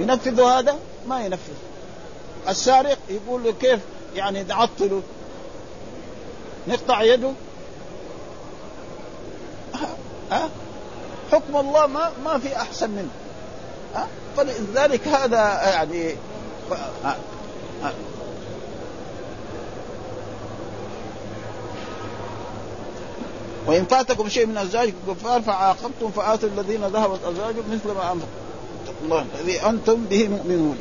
ينفذوا 0.00 0.50
هذا؟ 0.50 0.76
ما 1.08 1.24
ينفذ. 1.24 1.52
السارق 2.48 2.98
يقول 3.08 3.44
له 3.44 3.52
كيف 3.52 3.80
يعني 4.14 4.42
نعطله 4.42 5.02
نقطع 6.68 7.02
يده. 7.02 7.32
ها 10.30 10.48
حكم 11.32 11.56
الله 11.56 11.86
ما 11.86 12.12
ما 12.24 12.38
في 12.38 12.56
أحسن 12.56 12.90
منه. 12.90 13.10
ها 13.94 14.06
فلذلك 14.36 15.08
هذا 15.08 15.70
يعني 15.70 16.14
وإن 23.70 23.84
فاتكم 23.84 24.28
شيء 24.28 24.46
من 24.46 24.58
أزواجكم 24.58 24.96
كفار 25.08 25.42
فعاقبتم 25.42 26.10
فآتوا 26.16 26.48
الذين 26.48 26.84
ذهبت 26.84 27.20
أزواجهم 27.24 27.64
مثل 27.72 27.94
ما 27.94 28.12
أنفقوا 28.12 28.30
الله 29.04 29.24
الذي 29.40 29.60
أنتم 29.60 30.04
به 30.04 30.28
مؤمنون. 30.28 30.76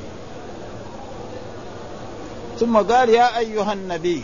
ثم 2.59 2.77
قال 2.77 3.09
يا 3.09 3.37
أيها 3.37 3.73
النبي 3.73 4.23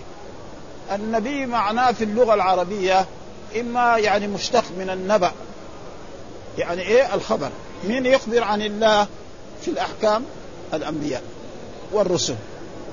النبي 0.96 1.46
معناه 1.46 1.92
في 1.92 2.04
اللغة 2.04 2.34
العربية 2.34 3.06
إما 3.60 3.98
يعني 3.98 4.28
مشتق 4.28 4.64
من 4.78 4.90
النبأ 4.90 5.32
يعني 6.58 6.82
إيه؟ 6.82 7.16
الخبر. 7.16 7.50
مين 7.88 8.06
يخبر 8.06 8.44
عن 8.44 8.62
الله 8.62 9.08
في 9.62 9.68
الأحكام؟ 9.68 10.24
الأنبياء 10.74 11.24
والرسل. 11.94 12.36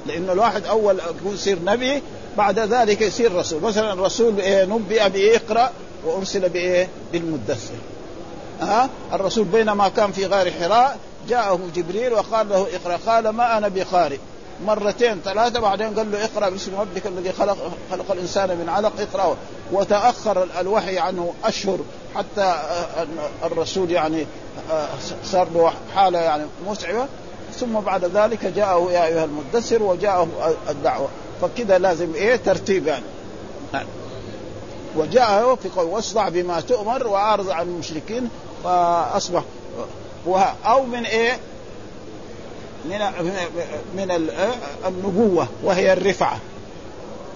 لأن 0.07 0.31
الواحد 0.31 0.65
أول 0.65 1.01
يصير 1.27 1.59
نبي 1.65 2.03
بعد 2.39 2.59
ذلك 2.59 3.01
يصير 3.01 3.35
رسول 3.35 3.63
مثلا 3.63 3.93
الرسول 3.93 4.35
نبئ 4.47 5.09
بإقرأ 5.09 5.71
وأرسل 6.05 6.49
بإيه؟ 6.49 6.89
بالمدثر. 7.13 7.75
ها؟ 8.61 8.89
الرسول 9.13 9.45
بينما 9.45 9.89
كان 9.89 10.13
في 10.13 10.27
غار 10.27 10.51
حراء 10.51 10.99
جاءه 11.29 11.59
جبريل 11.75 12.13
وقال 12.13 12.49
له 12.49 12.67
اقرأ. 12.75 12.99
قال 13.07 13.29
ما 13.29 13.59
أنا 13.59 13.69
بقارئ 13.69 14.19
مرتين 14.67 15.21
ثلاثة 15.25 15.61
بعدين 15.61 15.99
قال 15.99 16.13
له 16.13 16.25
اقرأ 16.25 16.49
باسم 16.49 16.81
ربك 16.81 17.07
الذي 17.07 17.33
خلق 17.33 17.57
خلق 17.91 18.13
الإنسان 18.13 18.49
من 18.49 18.69
علق. 18.69 18.93
اقرأ. 19.01 19.37
وتأخر 19.73 20.47
الوحي 20.61 20.99
عنه 20.99 21.35
أشهر 21.45 21.79
حتى 22.15 22.55
الرسول 23.45 23.91
يعني 23.91 24.27
صار 25.25 25.49
له 25.55 25.73
حالة 25.95 26.19
يعني 26.19 26.45
مسعبة. 26.69 27.07
ثم 27.61 27.81
بعد 27.81 28.05
ذلك 28.05 28.47
جاءه 28.47 28.89
يا 28.93 29.07
أيها 29.07 29.25
المدثر 29.25 29.83
وجاءه 29.83 30.29
الدعوة. 30.71 31.09
فكذا 31.43 31.79
لازم 31.79 32.15
إيه؟ 32.15 32.37
ترتيب 32.37 32.87
يعني. 32.87 33.05
وجاء 34.97 35.55
في 35.55 35.69
قول 35.69 35.87
واصدع 35.87 36.29
بما 36.29 36.61
تؤمر 36.61 37.07
واعرض 37.07 37.51
عن 37.51 37.67
المشركين 37.67 38.29
فأصبح 38.65 39.43
أو 40.67 40.87
من 40.87 41.05
إيه؟ 41.05 41.39
من 42.85 42.99
من 43.97 44.11
النبوة 44.87 45.49
وهي 45.63 45.93
الرفعة. 45.93 46.39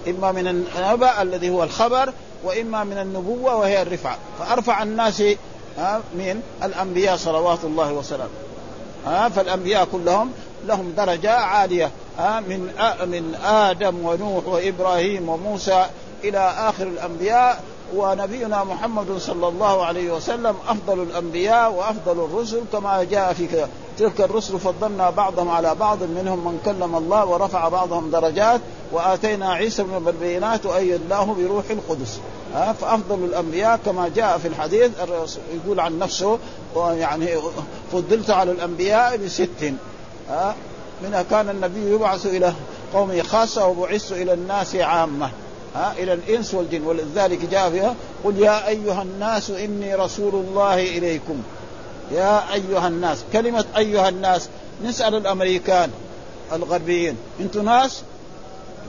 إما 0.07 0.31
من 0.31 0.47
النبأ 0.47 1.21
الذي 1.21 1.49
هو 1.49 1.63
الخبر 1.63 2.13
وإما 2.43 2.83
من 2.83 2.97
النبوة 2.97 3.55
وهي 3.55 3.81
الرفعة. 3.81 4.17
فأرفع 4.39 4.83
الناس 4.83 5.23
من 6.13 6.41
الأنبياء 6.63 7.15
صلوات 7.15 7.59
الله 7.63 7.93
وسلامه. 7.93 9.29
فالأنبياء 9.29 9.87
كلهم 9.91 10.31
لهم 10.65 10.93
درجة 10.97 11.31
عالية. 11.31 11.91
من 12.19 12.69
من 13.05 13.35
آدم 13.45 14.05
ونوح 14.05 14.47
وإبراهيم 14.47 15.29
وموسى 15.29 15.85
إلى 16.23 16.53
آخر 16.57 16.83
الأنبياء 16.87 17.63
ونبينا 17.95 18.63
محمد 18.63 19.17
صلى 19.17 19.47
الله 19.47 19.85
عليه 19.85 20.11
وسلم 20.11 20.55
أفضل 20.67 21.03
الأنبياء 21.03 21.71
وأفضل 21.71 22.25
الرسل 22.25 22.61
كما 22.71 23.03
جاء 23.03 23.33
في 23.33 23.67
تلك 23.97 24.21
الرسل 24.21 24.59
فضلنا 24.59 25.09
بعضهم 25.09 25.49
على 25.49 25.75
بعض 25.75 26.03
منهم 26.03 26.47
من 26.47 26.59
كلم 26.65 26.95
الله 26.95 27.25
ورفع 27.25 27.67
بعضهم 27.69 28.11
درجات 28.11 28.61
وآتينا 28.91 29.53
عيسى 29.53 29.83
من 29.83 30.07
البينات 30.07 30.65
وأيدناه 30.65 31.35
بروح 31.39 31.65
القدس. 31.69 32.19
فأفضل 32.81 33.25
الأنبياء 33.25 33.79
كما 33.85 34.11
جاء 34.15 34.37
في 34.37 34.47
الحديث 34.47 34.91
يقول 35.53 35.79
عن 35.79 35.99
نفسه 35.99 36.39
يعني 36.75 37.27
فضلت 37.91 38.29
على 38.29 38.51
الأنبياء 38.51 39.17
بست. 39.17 39.73
منها 41.03 41.21
كان 41.21 41.49
النبي 41.49 41.91
يبعث 41.93 42.25
إلى 42.25 42.53
قومه 42.93 43.21
خاصة 43.21 43.67
وبعث 43.67 44.11
إلى 44.11 44.33
الناس 44.33 44.75
عامة 44.75 45.29
ها 45.75 45.93
إلى 45.97 46.13
الإنس 46.13 46.53
والجن 46.53 46.83
ولذلك 46.83 47.45
جاء 47.45 47.69
فيها 47.69 47.95
قل 48.23 48.37
يا 48.37 48.67
أيها 48.67 49.01
الناس 49.01 49.49
إني 49.49 49.95
رسول 49.95 50.35
الله 50.35 50.73
إليكم. 50.73 51.41
يا 52.11 52.53
أيها 52.53 52.87
الناس 52.87 53.23
كلمة 53.33 53.65
أيها 53.77 54.09
الناس 54.09 54.49
نسأل 54.83 55.15
الأمريكان 55.15 55.89
الغربيين 56.53 57.17
أنتم 57.39 57.65
ناس؟ 57.65 58.01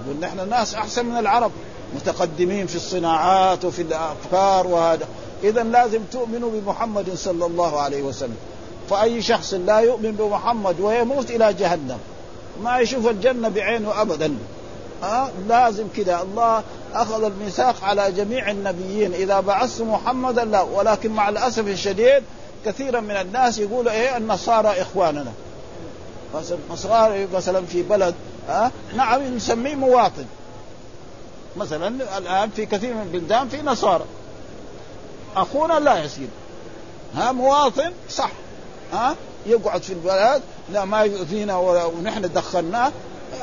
يقول 0.04 0.20
نحن 0.20 0.48
ناس 0.48 0.74
أحسن 0.74 1.06
من 1.06 1.16
العرب 1.16 1.50
متقدمين 1.94 2.66
في 2.66 2.76
الصناعات 2.76 3.64
وفي 3.64 3.82
الأفكار 3.82 4.66
وهذا. 4.66 5.08
اذا 5.42 5.62
لازم 5.62 6.00
تؤمنوا 6.12 6.50
بمحمد 6.50 7.14
صلى 7.14 7.46
الله 7.46 7.80
عليه 7.80 8.02
وسلم. 8.02 8.36
فأي 8.90 9.22
شخص 9.22 9.54
لا 9.54 9.78
يؤمن 9.78 10.12
بمحمد 10.12 10.80
ويموت 10.80 11.30
إلى 11.30 11.52
جهنم 11.52 11.98
ما 12.62 12.78
يشوف 12.78 13.06
الجنة 13.06 13.48
بعينه 13.48 14.02
أبدا. 14.02 14.36
أه؟ 15.02 15.28
لازم 15.48 15.84
كذا 15.96 16.22
الله 16.22 16.62
أخذ 16.94 17.24
الميثاق 17.24 17.84
على 17.84 18.12
جميع 18.12 18.50
النبيين 18.50 19.14
إذا 19.14 19.40
بعثت 19.40 19.82
محمدا 19.82 20.44
لا. 20.44 20.60
ولكن 20.60 21.10
مع 21.10 21.28
الأسف 21.28 21.68
الشديد 21.68 22.22
كثيرا 22.64 23.00
من 23.00 23.10
الناس 23.10 23.58
يقولوا 23.58 23.92
إيه 23.92 24.16
النصارى 24.16 24.68
إخواننا. 24.68 25.32
النصارى 26.50 27.26
مثلا 27.34 27.66
في 27.66 27.82
بلد 27.82 28.14
ها 28.48 28.70
نعم 28.96 29.36
نسميه 29.36 29.74
مواطن. 29.74 30.26
مثلا 31.56 32.18
الآن 32.18 32.50
في 32.50 32.66
كثير 32.66 32.94
من 32.94 33.02
البلدان 33.02 33.48
في 33.48 33.62
نصارى. 33.62 34.04
أخونا 35.36 35.80
لا 35.80 36.04
يصير 36.04 36.28
ها 37.14 37.32
مواطن 37.32 37.92
صح. 38.10 38.30
ها؟ 38.92 39.16
يقعد 39.46 39.82
في 39.82 39.92
البلد 39.92 40.42
لا 40.72 40.84
ما 40.84 41.00
يؤذينا 41.00 41.56
ونحن 41.56 42.30
دخلناه 42.34 42.92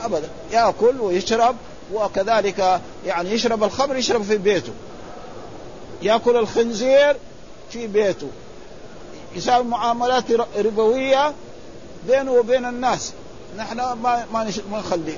أبدا. 0.04 0.30
يأكل 0.52 1.02
ويشرب 1.02 1.56
وكذلك 1.94 2.82
يعني 3.06 3.32
يشرب 3.32 3.64
الخمر 3.64 3.96
يشرب 3.96 4.24
في 4.24 4.38
بيته. 4.38 4.74
يأكل 6.02 6.38
الخنزير 6.38 7.16
في 7.70 7.88
بيته. 7.88 8.28
يساوي 9.36 9.64
معاملات 9.64 10.24
ربوية 10.58 11.34
بينه 12.08 12.32
وبين 12.32 12.66
الناس. 12.66 13.14
نحن 13.58 13.78
ما 13.78 14.26
ما 14.34 14.52
ما 14.72 14.80
نخليه 14.80 15.18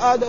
هذا 0.00 0.28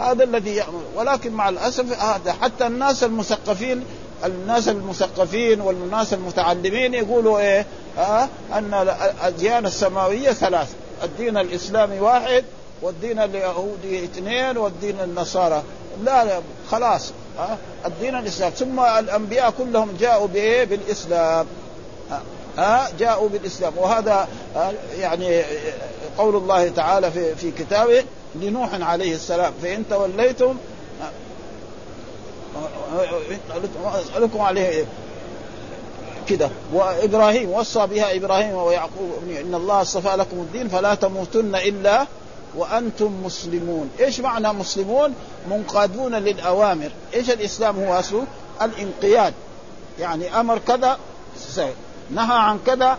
هذا 0.00 0.24
الذي 0.24 0.56
يأمر. 0.56 0.82
ولكن 0.94 1.32
مع 1.32 1.48
الأسف 1.48 2.02
هذا 2.02 2.32
حتى 2.32 2.66
الناس 2.66 3.04
المثقفين 3.04 3.84
الناس 4.24 4.68
المثقفين 4.68 5.60
والناس 5.60 6.12
المتعلمين 6.14 6.94
يقولوا 6.94 7.38
إيه؟ 7.38 7.66
آه 7.98 8.28
أن 8.52 8.74
الأديان 8.74 9.66
السماوية 9.66 10.30
ثلاث. 10.30 10.68
الدين 11.02 11.36
الإسلامي 11.36 12.00
واحد 12.00 12.44
والدين 12.82 13.18
اليهودي 13.18 14.04
اثنين 14.04 14.56
والدين 14.58 15.00
النصارى. 15.00 15.62
لا, 16.04 16.24
لا 16.24 16.40
خلاص. 16.70 17.12
آه 17.38 17.56
الدين 17.86 18.14
الإسلام. 18.14 18.50
ثم 18.50 18.80
الأنبياء 18.80 19.50
كلهم 19.58 19.96
جاءوا 20.00 20.26
بإيه؟ 20.26 20.64
بالإسلام. 20.64 21.46
ها 22.58 22.88
جاءوا 22.98 23.28
بالإسلام. 23.28 23.72
وهذا 23.76 24.28
يعني 24.98 25.42
قول 26.18 26.36
الله 26.36 26.68
تعالى 26.68 27.10
في 27.10 27.34
في 27.34 27.50
كتابه 27.50 28.04
لنوح 28.34 28.68
عليه 28.74 29.14
السلام. 29.14 29.52
فإن 29.62 29.84
توليتم 29.90 30.56
أسألكم 33.84 34.40
عليه؟ 34.40 34.84
كده. 36.28 36.50
وإبراهيم 36.72 37.50
وصى 37.50 37.86
بها 37.86 38.16
إبراهيم 38.16 38.54
ويعقوب 38.54 39.10
إن 39.40 39.54
الله 39.54 39.82
اصطفى 39.82 40.16
لكم 40.16 40.36
الدين 40.36 40.68
فلا 40.68 40.94
تموتن 40.94 41.54
إلا 41.54 42.06
وأنتم 42.56 43.12
مسلمون، 43.24 43.90
إيش 44.00 44.20
معنى 44.20 44.52
مسلمون؟ 44.52 45.14
منقادون 45.50 46.14
للأوامر، 46.14 46.90
إيش 47.14 47.30
الإسلام 47.30 47.84
هو 47.84 47.98
أصله؟ 47.98 48.24
الانقياد. 48.62 49.34
يعني 50.00 50.40
أمر 50.40 50.58
كذا 50.58 50.98
نهى 52.10 52.38
عن 52.38 52.58
كذا 52.66 52.98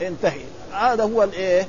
انتهي. 0.00 0.42
هذا 0.72 1.04
هو 1.04 1.22
الإيه؟ 1.22 1.68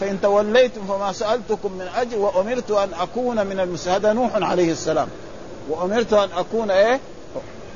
فإن 0.00 0.20
توليتم 0.22 0.86
فما 0.86 1.12
سألتكم 1.12 1.72
من 1.72 1.88
أجر 1.96 2.18
وأمرت 2.18 2.70
أن 2.70 2.88
أكون 3.00 3.46
من 3.46 3.60
المسلمين 3.60 3.98
هذا 3.98 4.12
نوح 4.12 4.30
عليه 4.34 4.72
السلام. 4.72 5.08
وأمرت 5.68 6.12
أن 6.12 6.28
أكون 6.36 6.70
إيه؟ 6.70 7.00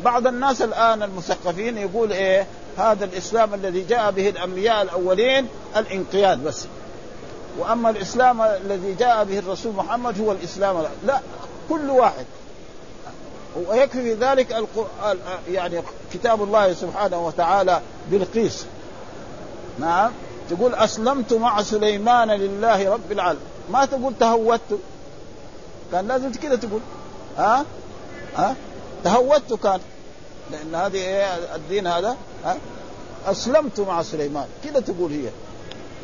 بعض 0.04 0.26
الناس 0.26 0.62
الآن 0.62 1.02
المثقفين 1.02 1.78
يقول 1.78 2.12
إيه؟ 2.12 2.46
هذا 2.78 3.04
الإسلام 3.04 3.54
الذي 3.54 3.80
جاء 3.80 4.10
به 4.10 4.28
الأنبياء 4.28 4.82
الأولين 4.82 5.46
الانقياد 5.76 6.44
بس. 6.44 6.66
وأما 7.58 7.90
الإسلام 7.90 8.42
الذي 8.42 8.94
جاء 8.94 9.24
به 9.24 9.38
الرسول 9.38 9.72
محمد 9.74 10.20
هو 10.20 10.32
الإسلام 10.32 10.84
لا 11.06 11.20
كل 11.68 11.90
واحد. 11.90 12.24
ويكفي 13.68 14.02
في 14.02 14.14
ذلك 14.14 14.52
القرآن 14.52 15.18
يعني 15.50 15.82
كتاب 16.12 16.42
الله 16.42 16.72
سبحانه 16.72 17.26
وتعالى 17.26 17.80
بالقيس. 18.10 18.66
نعم. 19.78 20.12
تقول 20.50 20.74
أسلمت 20.74 21.32
مع 21.32 21.62
سليمان 21.62 22.30
لله 22.30 22.92
رب 22.92 23.12
العالمين. 23.12 23.46
ما 23.70 23.84
تقول 23.84 24.12
تهودت؟ 24.20 24.78
كان 25.92 26.08
لازم 26.08 26.32
كذا 26.32 26.56
تقول. 26.56 26.80
ها؟ 27.38 27.64
ها؟ 28.36 28.56
تهودت 29.04 29.52
كان. 29.52 29.80
لأن 30.50 30.74
هذه 30.74 30.96
إيه؟ 30.96 31.54
الدين 31.54 31.86
هذا 31.86 32.16
ها؟ 32.44 32.56
أسلمت 33.26 33.80
مع 33.80 34.02
سليمان. 34.02 34.46
كذا 34.64 34.80
تقول 34.80 35.12
هي. 35.12 35.28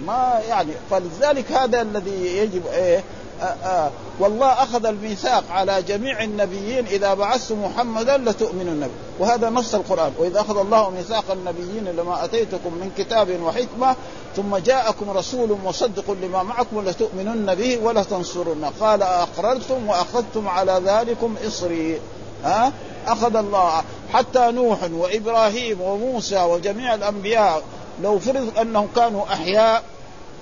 ما 0.06 0.40
يعني 0.48 0.72
فلذلك 0.90 1.52
هذا 1.52 1.82
الذي 1.82 2.36
يجب 2.36 2.66
إيه؟ 2.66 3.04
آآ 3.42 3.56
آآ 3.64 3.90
والله 4.20 4.46
أخذ 4.46 4.86
الميثاق 4.86 5.44
على 5.50 5.82
جميع 5.82 6.22
النبيين 6.22 6.86
إذا 6.86 7.14
بعثت 7.14 7.52
محمدا 7.52 8.16
لتؤمنن 8.16 8.80
به 8.80 8.90
وهذا 9.18 9.50
نص 9.50 9.74
القرآن. 9.74 10.12
واذا 10.18 10.40
أخذ 10.40 10.58
الله 10.58 10.90
ميثاق 10.90 11.24
النبيين 11.30 11.84
لما 11.84 12.24
أتيتكم 12.24 12.74
من 12.74 12.90
كتاب 12.98 13.42
وحكمة 13.42 13.96
ثم 14.36 14.56
جاءكم 14.56 15.10
رسول 15.10 15.58
مصدق 15.64 16.10
لما 16.22 16.42
معكم 16.42 16.88
لتؤمنن 16.88 17.54
به 17.54 17.78
ولتنصرن 17.82 18.64
قال 18.80 19.02
أقررتم 19.02 19.88
وأخذتم 19.88 20.48
على 20.48 20.82
ذلكم 20.84 21.34
إصري. 21.46 22.00
ها؟ 22.45 22.72
أخذ 23.07 23.36
الله 23.36 23.82
حتى 24.12 24.51
نوح 24.51 24.78
وإبراهيم 24.93 25.80
وموسى 25.80 26.43
وجميع 26.43 26.95
الأنبياء 26.95 27.62
لو 28.03 28.18
فرض 28.18 28.59
أنهم 28.59 28.89
كانوا 28.97 29.32
أحياء 29.32 29.82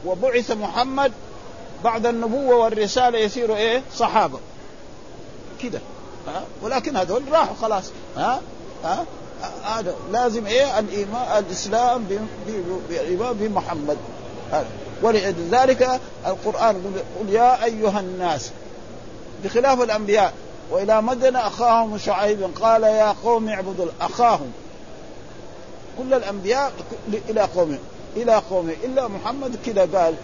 وبعث 0.06 0.50
محمد 0.50 1.12
بعد 1.84 2.06
النبوة 2.06 2.56
والرسالة 2.56 3.18
يصيروا 3.18 3.56
إيه؟ 3.56 3.82
صحابة. 3.96 4.38
كده. 5.62 5.80
ها؟ 6.26 6.42
ولكن 6.62 6.96
هذول 6.96 7.22
راحوا 7.32 7.56
خلاص. 7.60 7.84
ها؟ 8.16 8.40
ها؟ 8.84 9.04
هذا 9.64 9.94
لازم 10.12 10.46
إيه؟ 10.46 10.78
الإيمان 10.78 11.44
الإسلام 11.44 12.04
بالايمان 12.88 13.32
بمحمد. 13.32 13.96
ولذلك 15.02 16.00
القرآن 16.26 16.94
يقول 16.96 17.34
يا 17.34 17.64
أيها 17.64 18.00
الناس 18.00 18.50
بخلاف 19.44 19.82
الأنبياء 19.82 20.32
وإلى 20.70 21.02
مدن 21.02 21.36
أخاهم 21.36 21.98
شعيب 21.98 22.50
قال 22.60 22.82
يا 22.82 23.14
قوم 23.24 23.48
اعبدوا 23.48 23.86
أخاهم. 24.00 24.52
كل 25.98 26.14
الأنبياء 26.14 26.72
إلى 27.28 27.40
قومه 27.40 27.78
إلى 28.16 28.34
قومه 28.50 28.72
إلا 28.84 29.08
محمد 29.08 29.56
كذا 29.66 29.88
قال. 29.94 30.14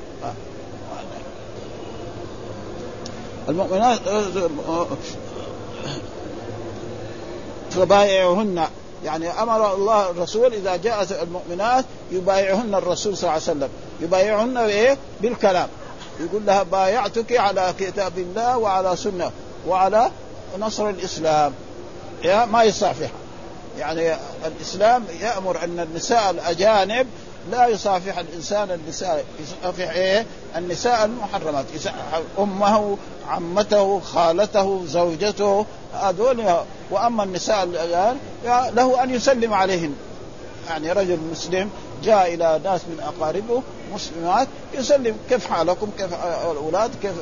المؤمنات 3.49 4.01
فبايعهن 7.71 8.67
يعني 9.05 9.31
أمر 9.31 9.75
الله 9.75 10.11
الرسول 10.11 10.53
إذا 10.53 10.77
جاءت 10.77 11.13
المؤمنات 11.13 11.85
يبايعهن 12.13 12.75
الرسول 12.75 13.17
صلى 13.17 13.23
الله 13.23 13.33
عليه 13.33 13.43
وسلم. 13.43 13.69
يبايعهن 14.01 14.55
بايه؟ 14.55 14.97
بالكلام. 15.21 15.69
يقول 16.21 16.47
لها 16.47 16.63
بايعتك 16.63 17.33
على 17.33 17.75
كتاب 17.79 18.19
الله 18.19 18.59
وعلى 18.59 18.97
سنة 18.97 19.31
وعلى 19.69 20.11
نصر 20.59 20.89
الإسلام. 20.89 21.53
يا 22.25 22.45
ما 22.45 22.63
يصافح 22.63 23.09
يعني 23.79 24.17
الإسلام 24.47 25.05
يأمر 25.21 25.65
أن 25.65 25.81
النساء 25.81 26.31
الأجانب 26.31 27.07
لا 27.51 27.67
يصافح 27.67 28.19
الإنسان 28.19 28.71
النساء. 28.71 29.25
يصافح 29.41 29.91
إيه؟ 29.91 30.27
النساء 30.57 31.05
المحرمات. 31.05 31.65
أمه 32.39 32.97
عمته 33.29 34.01
خالته 34.01 34.85
زوجته. 34.87 35.67
هذول 35.95 36.57
وأما 36.91 37.25
النساء 37.25 37.65
له 38.75 39.03
أن 39.03 39.11
يسلم 39.15 39.55
عليهن. 39.55 39.95
يعني 40.69 40.93
رجل 40.93 41.19
مسلم 41.33 41.71
جاء 42.05 42.35
إلى 42.35 42.61
ناس 42.65 42.81
من 42.81 43.01
أقاربه 43.01 43.63
مسلمات 43.95 44.49
يسلم 44.75 45.17
كيف 45.29 45.47
حالكم 45.47 45.91
كيف 45.99 46.15
الأولاد 46.51 46.91
كيف 47.03 47.13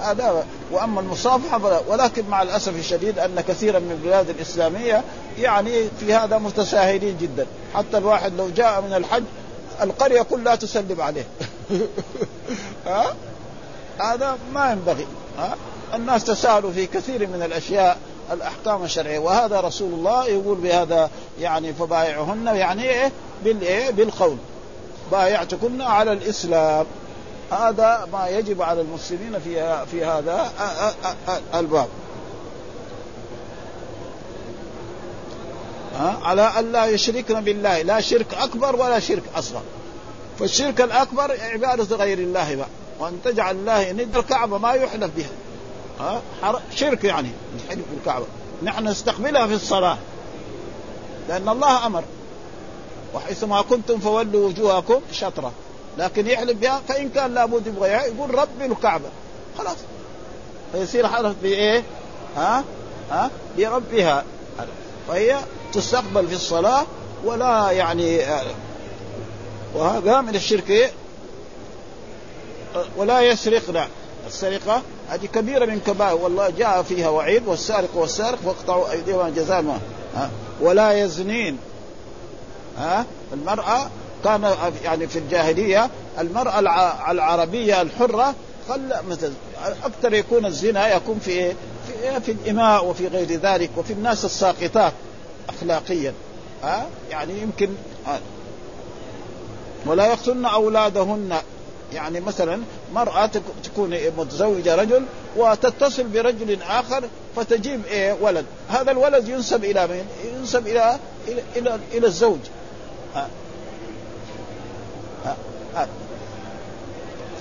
هذا. 0.00 0.46
وأما 0.72 1.00
المصافحه 1.00 1.80
ولكن 1.88 2.28
مع 2.28 2.42
الأسف 2.42 2.78
الشديد 2.78 3.18
أن 3.18 3.40
كثيرا 3.40 3.78
من 3.78 3.90
البلاد 3.90 4.30
الإسلامية 4.30 5.04
يعني 5.38 5.88
في 6.00 6.14
هذا 6.14 6.38
متساهلين 6.38 7.18
جدا. 7.20 7.46
حتى 7.74 7.98
الواحد 7.98 8.32
لو 8.38 8.48
جاء 8.48 8.80
من 8.80 8.94
الحج 8.94 9.24
القرية 9.82 10.22
كلها 10.22 10.54
تسلم 10.54 11.00
عليه. 11.00 11.26
ها؟ 12.86 13.14
هذا 13.98 14.38
ما 14.54 14.70
ينبغي. 14.72 15.06
ها؟ 15.38 15.56
الناس 15.94 16.24
تساهلوا 16.24 16.72
في 16.72 16.86
كثير 16.86 17.26
من 17.26 17.42
الأشياء. 17.42 17.98
الأحكام 18.32 18.84
الشرعية. 18.84 19.18
وهذا 19.18 19.60
رسول 19.60 19.92
الله 19.92 20.26
يقول 20.26 20.58
بهذا 20.58 21.10
يعني 21.40 21.72
فبايعهن 21.72 22.46
يعني 22.46 22.82
إيه؟ 22.82 23.12
بالايه 23.44 23.90
بالقول. 23.90 24.36
بايعتكن 25.12 25.80
على 25.82 26.12
الإسلام. 26.12 26.86
هذا 27.52 28.08
ما 28.12 28.28
يجب 28.28 28.62
على 28.62 28.80
المسلمين 28.80 29.38
في 29.38 29.84
في 29.90 30.04
هذا 30.04 30.52
الباب. 31.54 31.88
على 36.22 36.42
أن 36.42 36.72
لا 36.72 36.86
يشركن 36.86 37.40
بالله. 37.40 37.82
لا 37.82 38.00
شرك 38.00 38.34
أكبر 38.34 38.76
ولا 38.76 39.00
شرك 39.00 39.22
أصغر. 39.36 39.62
فالشرك 40.38 40.80
الأكبر 40.80 41.36
عبادة 41.40 41.96
غير 41.96 42.18
الله 42.18 42.54
بقى. 42.54 42.68
وأن 42.98 43.18
تجعل 43.24 43.56
الله 43.56 43.92
ند 43.92 44.16
الكعبة 44.16 44.58
ما 44.58 44.72
يحلف 44.72 45.10
بها. 45.16 45.30
ها؟ 46.00 46.22
شرك 46.74 47.04
يعني. 47.04 47.30
الحلف 47.56 47.84
بالكعبة 47.94 48.24
نحن 48.62 48.88
نستقبلها 48.88 49.46
في 49.46 49.54
الصلاة. 49.54 49.98
لأن 51.28 51.48
الله 51.48 51.86
أمر. 51.86 52.04
وحيثما 53.14 53.62
كنتم 53.62 53.98
فولوا 53.98 54.48
وجوهكم 54.48 55.00
شطرة. 55.12 55.52
لكن 55.98 56.26
يحلف 56.26 56.58
بها 56.58 56.80
فإن 56.88 57.08
كان 57.08 57.34
لابد 57.34 57.66
يبغى 57.66 57.88
يقول 57.88 58.34
ربي 58.34 58.66
الكعبة. 58.66 59.08
خلاص. 59.58 59.76
فيصير 60.72 61.08
حلف 61.08 61.34
بإيه؟ 61.42 61.82
ها؟ 62.36 62.64
ها؟ 63.10 63.30
بربها. 63.58 64.24
فهي 65.08 65.38
تستقبل 65.72 66.26
في 66.26 66.34
الصلاة 66.34 66.86
ولا 67.24 67.70
يعني 67.70 68.20
وهذا 69.74 70.20
من 70.20 70.34
الشرك؟ 70.34 70.92
ولا 72.96 73.20
يسرق 73.20 73.70
لا 73.70 73.86
السرقة 74.26 74.82
هذه 75.08 75.26
كبيرة 75.26 75.64
من 75.66 75.80
كبائر 75.80 76.14
والله 76.14 76.50
جاء 76.50 76.82
فيها 76.82 77.08
وعيد 77.08 77.46
والسارق 77.46 77.88
والسارق 77.94 78.38
فاقطعوا 78.44 78.90
ايديهما 78.90 79.30
جزاء 79.30 79.80
ولا 80.60 80.92
يزنين. 80.92 81.58
ها؟ 82.78 83.06
المرأة 83.32 83.90
كان 84.24 84.54
يعني 84.84 85.06
في 85.06 85.18
الجاهلية 85.18 85.90
المرأة 86.18 86.60
العربية 87.10 87.82
الحرة 87.82 88.34
خل 88.68 88.92
مثلا 89.08 89.32
أكثر 89.84 90.14
يكون 90.14 90.46
الزنا 90.46 90.96
يكون 90.96 91.18
في 91.18 91.30
إيه؟ 91.30 91.52
في, 91.86 92.08
إيه؟ 92.08 92.18
في 92.18 92.32
الإماء 92.32 92.86
وفي 92.86 93.08
غير 93.08 93.32
ذلك 93.32 93.70
وفي 93.76 93.92
الناس 93.92 94.24
الساقطات 94.24 94.92
اخلاقيا. 95.48 96.12
ها؟ 96.62 96.86
يعني 97.10 97.40
يمكن 97.40 97.68
ولا 99.86 100.06
يقتلن 100.06 100.44
أولادهن. 100.44 101.36
يعني 101.94 102.20
مثلا 102.20 102.62
مرأة 102.94 103.30
تكون 103.64 103.98
متزوجة 104.18 104.74
رجل 104.74 105.02
وتتصل 105.36 106.04
برجل 106.04 106.62
آخر 106.62 107.04
فتجيب 107.36 107.86
إيه 107.86 108.16
ولد 108.20 108.46
هذا 108.68 108.90
الولد 108.90 109.28
ينسب 109.28 109.64
إلى 109.64 109.86
من؟ 109.86 110.06
ينسب 110.24 110.66
إلى 110.66 110.98
إلى 111.28 111.42
إلى, 111.56 111.78
إلى 111.92 112.06
الزوج 112.06 112.38
ها. 113.14 113.28
ها. 115.24 115.36
ها. 115.74 115.88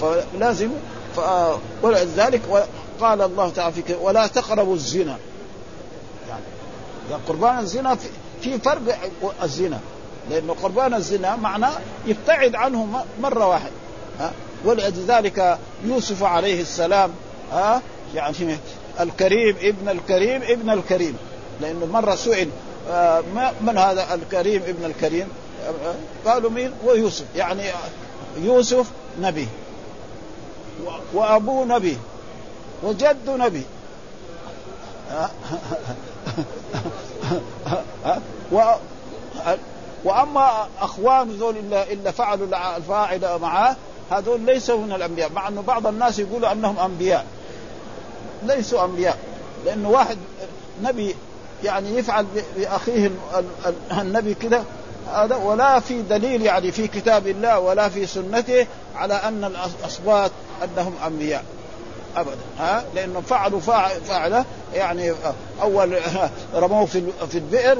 فلازم 0.01 0.69
ولذلك 1.81 2.41
قال 3.01 3.21
الله 3.21 3.49
تعالى 3.49 3.73
في 3.73 3.95
ولا 4.01 4.27
تقربوا 4.27 4.75
الزنا 4.75 5.17
يعني 6.29 6.43
قربان 7.27 7.59
الزنا 7.59 7.95
في, 7.95 8.07
في 8.41 8.59
فرق 8.59 9.11
الزنا 9.43 9.79
لأنه 10.29 10.55
قربان 10.63 10.93
الزنا 10.93 11.35
معناه 11.35 11.71
يبتعد 12.05 12.55
عنه 12.55 13.05
مرة 13.21 13.47
واحدة 13.47 13.71
ها 14.19 14.31
ولذلك 14.65 15.57
يوسف 15.85 16.23
عليه 16.23 16.61
السلام 16.61 17.11
ها 17.51 17.81
يعني 18.15 18.57
الكريم 18.99 19.55
ابن 19.61 19.89
الكريم 19.89 20.41
ابن 20.41 20.69
الكريم. 20.69 21.17
لأنه 21.61 21.85
مرة 21.85 22.15
سئل 22.15 22.49
آه 22.89 23.23
من 23.61 23.77
هذا 23.77 24.13
الكريم 24.13 24.61
ابن 24.67 24.85
الكريم؟ 24.85 25.27
آه 25.67 26.29
قالوا 26.29 26.49
مين؟ 26.49 26.71
ويوسف 26.85 27.25
يعني 27.35 27.63
يوسف 28.37 28.87
نبي 29.21 29.47
وابوه 31.13 31.65
نبي 31.65 31.97
وجد 32.83 33.29
نبي. 33.29 33.63
و 38.51 38.61
وأما 40.03 40.67
أخوان 40.79 41.29
ذول 41.29 41.57
الا 41.57 41.91
الا 41.91 42.11
فعلوا 42.11 42.77
الفاعل 42.77 43.39
معه 43.41 43.75
هذول 44.11 44.41
ليسوا 44.41 44.77
من 44.77 44.91
الأنبياء 44.91 45.31
مع 45.31 45.47
إنه 45.47 45.61
بعض 45.61 45.87
الناس 45.87 46.19
يقولوا 46.19 46.51
أنهم 46.51 46.79
أنبياء. 46.79 47.25
ليسوا 48.43 48.85
أنبياء 48.85 49.17
لأنه 49.65 49.89
واحد 49.89 50.17
نبي 50.83 51.15
يعني 51.63 51.97
يفعل 51.97 52.25
بأخيه 52.57 53.11
النبي 53.91 54.33
كذا 54.33 54.63
هذا 55.13 55.35
ولا 55.35 55.79
في 55.79 56.01
دليل 56.01 56.41
يعني 56.41 56.71
في 56.71 56.87
كتاب 56.87 57.27
الله 57.27 57.59
ولا 57.59 57.89
في 57.89 58.05
سنته 58.05 58.67
على 58.95 59.13
أن 59.13 59.43
الاصوات 59.43 60.31
أنهم 60.63 60.93
أنبياء. 61.07 61.43
ابدا. 62.15 62.37
ها؟ 62.59 62.83
لانهم 62.95 63.21
فعلوا 63.21 63.59
فاعلة 64.07 64.45
يعني 64.73 65.13
أول 65.61 65.99
رموه 66.55 66.85
في 66.85 67.03
في 67.29 67.37
البئر 67.37 67.77